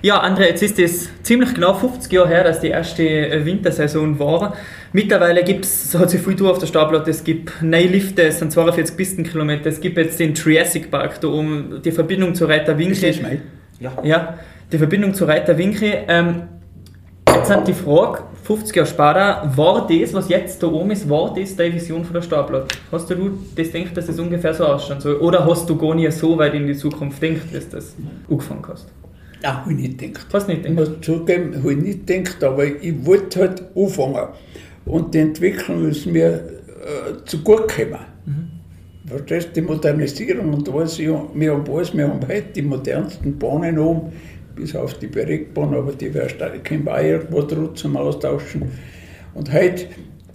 Ja, 0.00 0.22
André, 0.22 0.46
jetzt 0.46 0.62
ist 0.62 0.78
es 0.78 1.08
ziemlich 1.24 1.54
genau 1.54 1.74
50 1.74 2.12
Jahre 2.12 2.28
her, 2.28 2.44
dass 2.44 2.60
die 2.60 2.68
erste 2.68 3.02
äh, 3.02 3.44
Wintersaison 3.44 4.16
war. 4.18 4.54
Mittlerweile 4.92 5.42
gibt's, 5.42 5.92
hat 5.98 6.10
sich 6.10 6.20
viel 6.20 6.36
tun 6.36 6.48
auf 6.48 6.58
der 6.58 6.66
Startplatte. 6.66 7.10
Es 7.10 7.24
gibt 7.24 7.62
neue 7.62 7.86
Lifte, 7.86 8.22
es 8.22 8.38
sind 8.38 8.52
42 8.52 8.96
Pistenkilometer. 8.96 9.68
Es 9.68 9.80
gibt 9.80 9.96
jetzt 9.98 10.20
den 10.20 10.34
Triassic 10.34 10.90
Park 10.90 11.20
da 11.20 11.28
oben, 11.28 11.80
die 11.84 11.90
Verbindung 11.90 12.34
zu 12.36 12.44
Reiter 12.44 12.78
Winkel. 12.78 13.40
Ja. 13.80 13.92
ja, 14.04 14.38
die 14.70 14.78
Verbindung 14.78 15.14
zu 15.14 15.24
Reiter 15.24 15.58
Winkel. 15.58 15.92
Ähm, 16.06 16.42
jetzt 17.28 17.50
hat 17.50 17.66
die 17.66 17.74
Frage, 17.74 18.22
50 18.44 18.76
Jahre 18.76 18.88
später, 18.88 19.52
war 19.56 19.86
das, 19.88 20.14
was 20.14 20.28
jetzt 20.28 20.62
da 20.62 20.68
oben 20.68 20.92
ist, 20.92 21.10
war 21.10 21.34
das 21.34 21.56
deine 21.56 21.74
Vision 21.74 22.04
von 22.04 22.14
der 22.14 22.22
Startplatte? 22.22 22.68
Hast 22.92 23.10
du 23.10 23.30
das 23.56 23.72
gedacht, 23.72 23.96
dass 23.96 24.06
das 24.06 24.18
ungefähr 24.18 24.54
so 24.54 24.64
ausschauen 24.64 25.00
soll? 25.00 25.16
Oder 25.16 25.44
hast 25.44 25.68
du 25.68 25.76
gar 25.76 25.96
nicht 25.96 26.12
so 26.12 26.38
weit 26.38 26.54
in 26.54 26.68
die 26.68 26.76
Zukunft 26.76 27.20
gedacht, 27.20 27.52
dass 27.52 27.68
du 27.68 27.76
das 27.76 27.96
angefangen 28.30 28.64
hast? 28.68 28.86
Nein, 29.42 29.56
habe 29.56 29.72
ich 29.72 29.78
nicht 29.78 29.98
gedacht. 29.98 30.26
Hast 30.32 30.48
nicht 30.48 30.62
gedacht? 30.62 30.88
Ich 30.88 30.90
muss 30.90 31.00
zugeben, 31.00 31.56
habe 31.56 31.72
ich 31.72 31.78
nicht 31.78 32.06
gedacht, 32.06 32.42
aber 32.44 32.64
ich 32.64 33.06
wollte 33.06 33.40
halt 33.40 33.62
anfangen. 33.76 34.28
Und 34.84 35.14
die 35.14 35.18
Entwicklung 35.18 35.88
ist 35.88 36.06
mir 36.06 36.34
äh, 36.34 37.24
zu 37.24 37.42
gut 37.42 37.68
gekommen. 37.68 38.04
Mhm. 38.26 38.48
Verstehst 39.08 39.50
die 39.54 39.62
Modernisierung 39.62 40.52
und 40.52 40.68
alles, 40.68 40.98
wir 40.98 41.14
haben 41.16 41.64
alles, 41.70 41.96
wir 41.96 42.08
haben 42.08 42.20
heute 42.26 42.52
die 42.54 42.62
modernsten 42.62 43.38
Bahnen 43.38 43.78
oben, 43.78 44.12
bis 44.54 44.76
auf 44.76 44.94
die 44.94 45.06
Bergbahn, 45.06 45.74
aber 45.74 45.92
die 45.92 46.12
stark 46.28 46.70
im 46.70 46.84
Bayer 46.84 47.20
irgendwo 47.20 47.42
zum 47.68 47.96
Austauschen. 47.96 48.70
Und 49.34 49.52
heute 49.52 49.86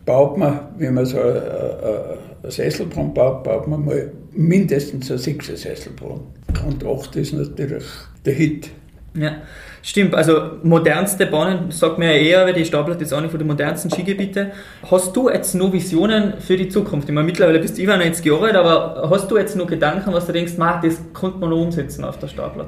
baut 0.05 0.37
man, 0.37 0.69
wenn 0.77 0.93
man 0.93 1.05
so 1.05 1.19
eine, 1.19 2.17
eine 2.41 2.51
Sesselbahn 2.51 3.13
baut, 3.13 3.43
baut 3.43 3.67
man 3.67 3.85
mal 3.85 4.11
mindestens 4.31 5.11
eine 5.11 5.19
sechse 5.19 5.55
Sesselbahn. 5.55 6.21
Und 6.65 6.85
acht 6.85 7.15
ist 7.15 7.33
natürlich 7.33 7.85
der 8.25 8.33
Hit. 8.33 8.71
Ja, 9.15 9.35
stimmt. 9.83 10.15
Also 10.15 10.57
modernste 10.63 11.27
Bahnen, 11.27 11.69
sagt 11.71 11.99
man 11.99 12.07
ja 12.07 12.13
eher, 12.15 12.45
weil 12.45 12.53
die 12.53 12.65
Stapler 12.65 12.99
ist 12.99 13.13
eine 13.13 13.29
von 13.29 13.37
den 13.37 13.47
modernsten 13.47 13.91
Skigebiete. 13.91 14.51
Hast 14.89 15.15
du 15.15 15.29
jetzt 15.29 15.53
noch 15.53 15.71
Visionen 15.71 16.39
für 16.39 16.57
die 16.57 16.67
Zukunft? 16.69 17.07
Ich 17.09 17.13
meine, 17.13 17.27
mittlerweile 17.27 17.59
bist 17.59 17.77
du 17.77 17.83
über 17.83 17.97
90 17.97 18.25
Jahre 18.25 18.45
alt, 18.45 18.55
aber 18.55 19.09
hast 19.09 19.29
du 19.29 19.37
jetzt 19.37 19.55
noch 19.55 19.67
Gedanken, 19.67 20.11
was 20.13 20.25
du 20.25 20.33
denkst, 20.33 20.57
man, 20.57 20.81
das 20.81 20.99
könnte 21.13 21.37
man 21.37 21.51
noch 21.51 21.61
umsetzen 21.61 22.03
auf 22.05 22.17
der 22.17 22.27
Stapler? 22.27 22.67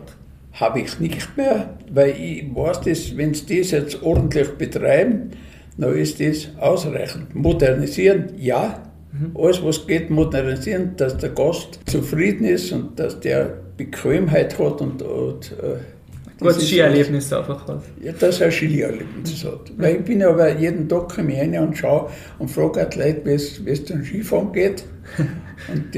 Habe 0.53 0.81
ich 0.81 0.99
nicht 0.99 1.35
mehr, 1.35 1.73
weil 1.91 2.11
ich 2.11 2.45
weiß, 2.55 2.81
dass, 2.81 3.17
wenn 3.17 3.33
sie 3.33 3.59
das 3.59 3.71
jetzt 3.71 4.03
ordentlich 4.03 4.49
betreiben, 4.51 5.31
dann 5.77 5.95
ist 5.95 6.19
das 6.19 6.49
ausreichend. 6.59 7.35
Modernisieren, 7.35 8.33
ja. 8.37 8.83
Mhm. 9.11 9.35
Alles, 9.37 9.63
was 9.63 9.87
geht, 9.87 10.09
modernisieren, 10.09 10.95
dass 10.95 11.17
der 11.17 11.29
Gast 11.29 11.79
zufrieden 11.85 12.45
ist 12.45 12.71
und 12.71 12.99
dass 12.99 13.19
der 13.19 13.57
Bequemheit 13.77 14.57
hat 14.59 14.81
und, 14.81 15.01
und 15.01 15.51
äh, 15.51 15.94
Gutes 16.39 16.67
Skierlebnis 16.67 17.31
einfach 17.31 17.67
hat. 17.67 17.83
Ja, 18.01 18.11
dass 18.11 18.41
er 18.41 18.47
ein 18.47 18.51
Skierlebnis 18.51 19.45
hat. 19.45 19.71
Weil 19.77 19.97
ich 19.97 20.03
bin 20.03 20.21
aber 20.21 20.57
jeden 20.57 20.89
Tag 20.89 21.15
komme 21.15 21.33
rein 21.37 21.57
und 21.59 21.77
schaue 21.77 22.09
und 22.39 22.49
frage 22.49 22.89
die 22.93 22.99
Leute, 22.99 23.25
wie 23.25 23.71
es 23.71 23.85
zum 23.85 24.03
Skifahren 24.03 24.51
geht. 24.51 24.83
und 25.71 25.95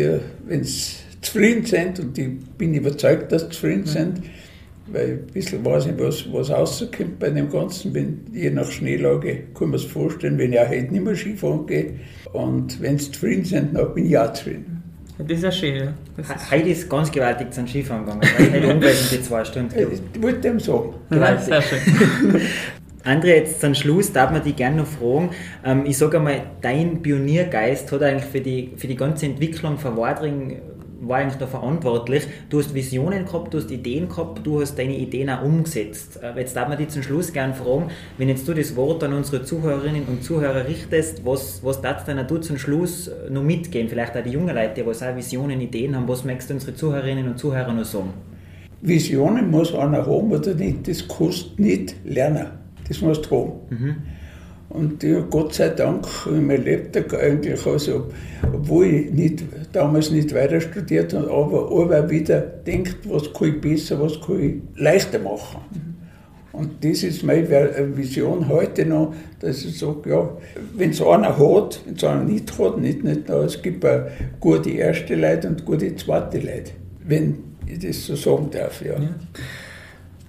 wenn 0.47 0.63
sie 0.63 0.93
zufrieden 1.21 1.65
sind, 1.65 1.99
und 1.99 2.17
ich 2.17 2.29
bin 2.57 2.73
überzeugt, 2.73 3.31
dass 3.31 3.43
sie 3.43 3.49
zufrieden 3.49 3.85
sind, 3.85 4.21
weil 4.91 5.13
ein 5.13 5.27
bisschen 5.33 5.65
weiß 5.65 5.87
ich, 5.87 5.99
was, 5.99 6.31
was 6.31 6.49
rauskommt 6.49 7.19
bei 7.19 7.29
dem 7.29 7.49
Ganzen. 7.49 7.93
Wenn, 7.93 8.21
je 8.31 8.49
nach 8.49 8.69
Schneelage 8.69 9.43
kann 9.57 9.69
man 9.69 9.79
es 9.79 9.85
vorstellen, 9.85 10.37
wenn 10.37 10.53
ich 10.53 10.59
auch 10.59 10.69
heute 10.69 10.93
nicht 10.93 11.03
mehr 11.03 11.15
Skifahren 11.15 11.65
gehe. 11.65 11.93
Und 12.33 12.81
wenn 12.81 12.97
sie 12.97 13.11
zufrieden 13.11 13.45
sind, 13.45 13.75
dann 13.75 13.93
bin 13.93 14.05
ich 14.05 14.17
auch 14.17 14.31
zufrieden. 14.33 14.76
Das 15.17 15.37
ist 15.37 15.43
ja 15.43 15.51
schön, 15.51 15.75
ja. 15.75 15.93
Heute 16.51 16.69
ist 16.69 16.87
ganz 16.89 17.11
gewaltig 17.11 17.51
zum 17.51 17.67
Skifahren 17.67 18.05
gegangen, 18.05 18.21
weil 18.37 18.51
heute 18.51 18.73
umwälzen 18.73 19.17
die 19.17 19.23
zwei 19.23 19.43
Stunden. 19.43 19.73
Ich 20.13 20.21
wollte 20.21 20.41
dem 20.41 20.59
sagen. 20.59 20.93
Gewaltig. 21.09 21.45
Sehr 21.45 21.61
schön. 21.61 21.79
André, 23.03 23.37
jetzt 23.37 23.61
zum 23.61 23.73
Schluss 23.73 24.11
darf 24.11 24.31
man 24.31 24.43
dich 24.43 24.55
gerne 24.55 24.77
noch 24.77 24.85
fragen. 24.85 25.31
Ähm, 25.65 25.85
ich 25.85 25.97
sage 25.97 26.17
einmal, 26.17 26.41
dein 26.61 27.01
Pioniergeist 27.01 27.91
hat 27.91 28.03
eigentlich 28.03 28.25
für 28.25 28.41
die, 28.41 28.73
für 28.75 28.87
die 28.87 28.95
ganze 28.95 29.25
Entwicklung 29.25 29.77
von 29.79 29.97
Wadring 29.97 30.61
war 31.01 31.19
eigentlich 31.19 31.37
da 31.37 31.47
verantwortlich. 31.47 32.27
Du 32.49 32.59
hast 32.59 32.73
Visionen 32.73 33.25
gehabt, 33.25 33.53
du 33.53 33.57
hast 33.57 33.71
Ideen 33.71 34.09
gehabt, 34.09 34.45
du 34.45 34.61
hast 34.61 34.77
deine 34.77 34.97
Ideen 34.97 35.29
auch 35.29 35.43
umgesetzt. 35.43 36.19
Äh, 36.21 36.39
jetzt 36.39 36.55
darf 36.55 36.67
man 36.67 36.77
dich 36.77 36.89
zum 36.89 37.03
Schluss 37.03 37.31
gerne 37.33 37.53
fragen, 37.53 37.89
wenn 38.17 38.29
jetzt 38.29 38.47
du 38.47 38.53
das 38.53 38.75
Wort 38.75 39.03
an 39.03 39.13
unsere 39.13 39.43
Zuhörerinnen 39.43 40.03
und 40.05 40.23
Zuhörer 40.23 40.67
richtest, 40.67 41.25
was, 41.25 41.63
was 41.63 41.81
darfst 41.81 42.07
du 42.07 42.37
zum 42.37 42.57
Schluss 42.57 43.11
noch 43.29 43.43
mitgeben? 43.43 43.89
Vielleicht 43.89 44.15
auch 44.15 44.23
die 44.23 44.31
jungen 44.31 44.55
Leute, 44.55 44.83
die 44.83 44.83
auch 44.83 45.15
Visionen, 45.15 45.61
Ideen 45.61 45.95
haben. 45.95 46.07
Was 46.07 46.23
möchtest 46.23 46.49
du 46.49 46.53
unsere 46.55 46.75
Zuhörerinnen 46.75 47.27
und 47.27 47.37
Zuhörer 47.37 47.73
noch 47.73 47.85
sagen? 47.85 48.13
Visionen 48.81 49.49
muss 49.49 49.73
einer 49.73 50.05
haben 50.05 50.31
oder 50.31 50.53
nicht, 50.53 50.87
das 50.87 51.07
kostet 51.07 51.59
nicht 51.59 51.95
lernen. 52.05 52.47
Das 52.87 53.01
musst 53.01 53.29
du 53.29 53.31
haben. 53.31 53.51
Mhm. 53.69 53.95
Und 54.69 55.01
ja, 55.01 55.21
Gott 55.21 55.53
sei 55.53 55.69
Dank 55.69 56.05
mein 56.25 56.63
Lebtag 56.63 57.13
eigentlich, 57.13 57.65
also, 57.65 58.07
obwohl 58.53 58.85
ich 58.85 59.11
nicht, 59.11 59.43
damals 59.71 60.11
nicht 60.11 60.33
weiter 60.35 60.59
studiert 60.59 61.13
habe, 61.13 61.31
aber 61.31 61.71
aber 61.71 62.09
wieder 62.09 62.41
denkt, 62.41 62.97
was 63.05 63.31
kann 63.31 63.49
ich 63.49 63.61
besser, 63.61 64.01
was 64.01 64.19
kann 64.19 64.41
ich 64.41 64.81
leichter 64.81 65.19
machen. 65.19 65.61
Und 66.51 66.83
das 66.83 67.03
ist 67.03 67.23
meine 67.23 67.47
Vision 67.95 68.49
heute 68.49 68.85
noch, 68.85 69.13
dass 69.39 69.63
ich 69.63 69.77
sage, 69.77 70.09
ja, 70.09 70.29
wenn 70.75 70.89
es 70.89 71.01
einer 71.01 71.37
hat, 71.37 71.81
wenn 71.85 71.95
es 71.95 72.03
einer 72.03 72.23
nicht 72.23 72.57
hat, 72.57 72.79
nicht, 72.79 73.03
nicht, 73.03 73.29
es 73.29 73.61
gibt 73.61 73.85
auch 73.85 74.01
gute 74.39 74.71
erste 74.71 75.15
Leute 75.15 75.49
und 75.49 75.65
gute 75.65 75.95
zweite 75.95 76.39
Leute, 76.39 76.71
wenn 77.05 77.37
ich 77.67 77.79
das 77.79 78.05
so 78.05 78.15
sagen 78.15 78.49
darf. 78.51 78.83
Ja. 78.83 78.93
ja. 78.93 79.09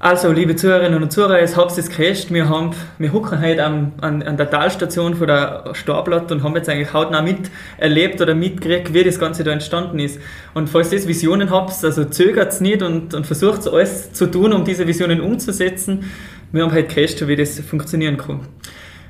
Also, 0.01 0.31
liebe 0.31 0.55
Zuhörerinnen 0.55 1.03
und 1.03 1.13
Zuhörer, 1.13 1.41
jetzt 1.41 1.57
habt 1.57 1.73
ihr 1.73 1.79
es 1.79 1.91
gehört. 1.91 2.33
Wir, 2.33 2.49
haben, 2.49 2.71
wir 2.99 3.13
hocken 3.13 3.41
heute 3.41 3.65
an, 3.65 3.93
an, 4.01 4.23
an 4.23 4.37
der 4.37 4.49
Talstation 4.49 5.17
von 5.17 5.27
der 5.27 5.71
Starblatt 5.73 6.31
und 6.31 6.45
haben 6.45 6.55
jetzt 6.55 6.69
eigentlich 6.69 6.93
hautnah 6.93 7.21
miterlebt 7.21 8.21
oder 8.21 8.37
mitgekriegt, 8.37 8.95
wie 8.95 9.03
das 9.03 9.19
Ganze 9.19 9.43
da 9.43 9.51
entstanden 9.51 9.99
ist. 9.99 10.21
Und 10.55 10.69
falls 10.69 10.93
ihr 10.93 11.05
Visionen 11.09 11.51
habt, 11.51 11.73
also 11.83 12.05
zögert 12.05 12.53
es 12.53 12.61
nicht 12.61 12.81
und, 12.83 13.13
und 13.13 13.27
versucht 13.27 13.67
alles 13.67 14.13
zu 14.13 14.27
tun, 14.27 14.53
um 14.53 14.65
diese 14.65 14.87
Visionen 14.87 15.21
umzusetzen. 15.21 16.05
Wir 16.53 16.63
haben 16.63 16.73
heute 16.73 16.95
gehört, 16.95 17.27
wie 17.27 17.35
das 17.35 17.59
funktionieren 17.59 18.19
kann. 18.19 18.43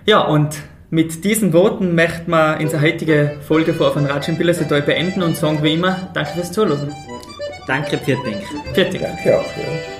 Ja, 0.06 0.20
und 0.20 0.56
mit 0.88 1.22
diesen 1.22 1.52
Worten 1.52 1.94
möchten 1.94 2.30
wir 2.30 2.56
unsere 2.58 2.80
heutige 2.80 3.36
Folge 3.46 3.74
von 3.74 3.88
Auf 3.88 3.96
ein 3.98 4.06
Ratsch 4.06 4.30
in 4.30 4.38
Billersetal 4.38 4.80
beenden 4.80 5.22
und 5.22 5.36
sagen 5.36 5.58
wie 5.62 5.74
immer, 5.74 6.08
danke 6.14 6.32
fürs 6.32 6.50
Zuhören. 6.50 6.94
Danke, 7.66 7.98
Pfirting. 7.98 8.36
Pfirting. 8.72 9.02
Danke 9.02 9.38
auch, 9.38 9.44
ja. 9.44 9.97